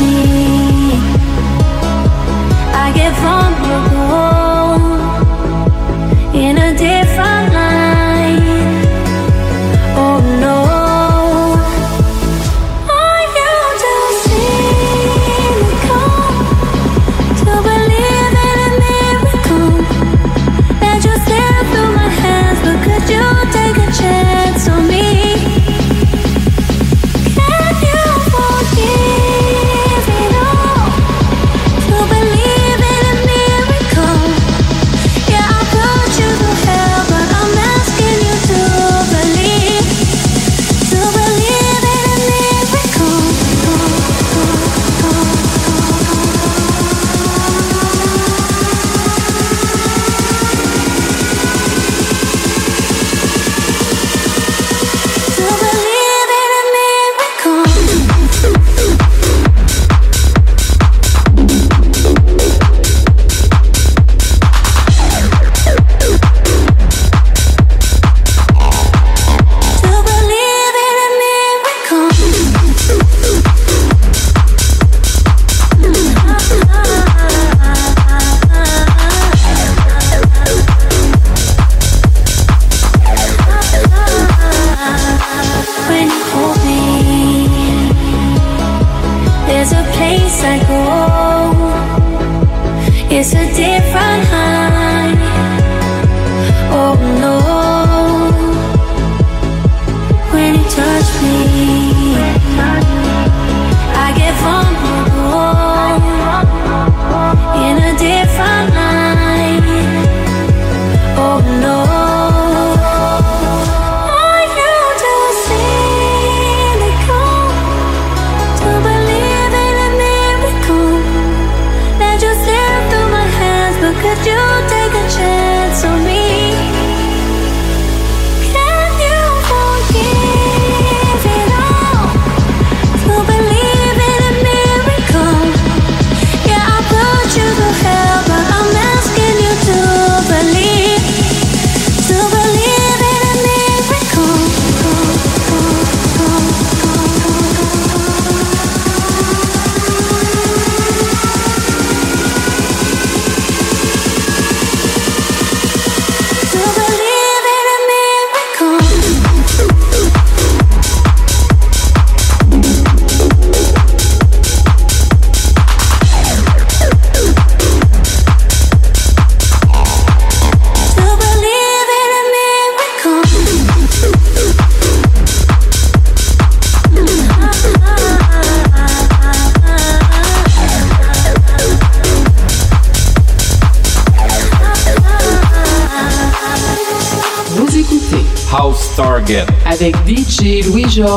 Me, 0.00 0.27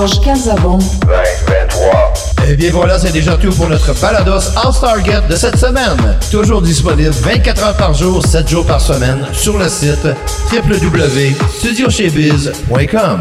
Louis-Georges 0.02 0.26
Casabon. 0.26 0.80
2023. 0.80 2.14
Et 2.44 2.48
Eh 2.50 2.56
bien 2.56 2.72
voilà, 2.72 2.98
c'est 2.98 3.12
déjà 3.12 3.38
tout 3.38 3.52
pour 3.52 3.70
notre 3.70 3.94
Balados 4.02 4.50
House 4.64 4.82
Target 4.82 5.22
de 5.30 5.36
cette 5.36 5.58
semaine. 5.58 6.18
Toujours 6.32 6.64
disponible 6.64 7.12
24 7.12 7.64
heures 7.64 7.78
par 7.78 7.94
jour, 7.94 8.26
7 8.26 8.48
jours 8.48 8.66
par 8.66 8.82
semaine 8.82 9.24
sur 9.32 9.60
le 9.60 9.70
site 9.70 10.08
www.studiochebiz.com. 10.52 13.20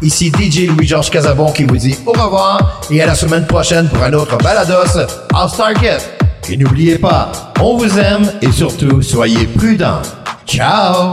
Ici 0.00 0.32
DJ 0.34 0.68
Louis-Georges 0.68 1.10
Casabon 1.10 1.52
qui 1.52 1.64
vous 1.64 1.76
dit 1.76 1.94
au 2.06 2.12
revoir 2.12 2.80
et 2.90 3.02
à 3.02 3.06
la 3.06 3.14
semaine 3.14 3.46
prochaine 3.46 3.86
pour 3.88 4.02
un 4.02 4.14
autre 4.14 4.38
Balados 4.38 5.00
House 5.34 5.56
Target. 5.58 5.98
Et 6.48 6.56
n'oubliez 6.56 6.96
pas, 6.96 7.30
on 7.60 7.76
vous 7.76 7.98
aime 7.98 8.32
et 8.40 8.50
surtout, 8.50 9.02
soyez 9.02 9.46
prudents. 9.46 10.00
Ciao! 10.46 11.12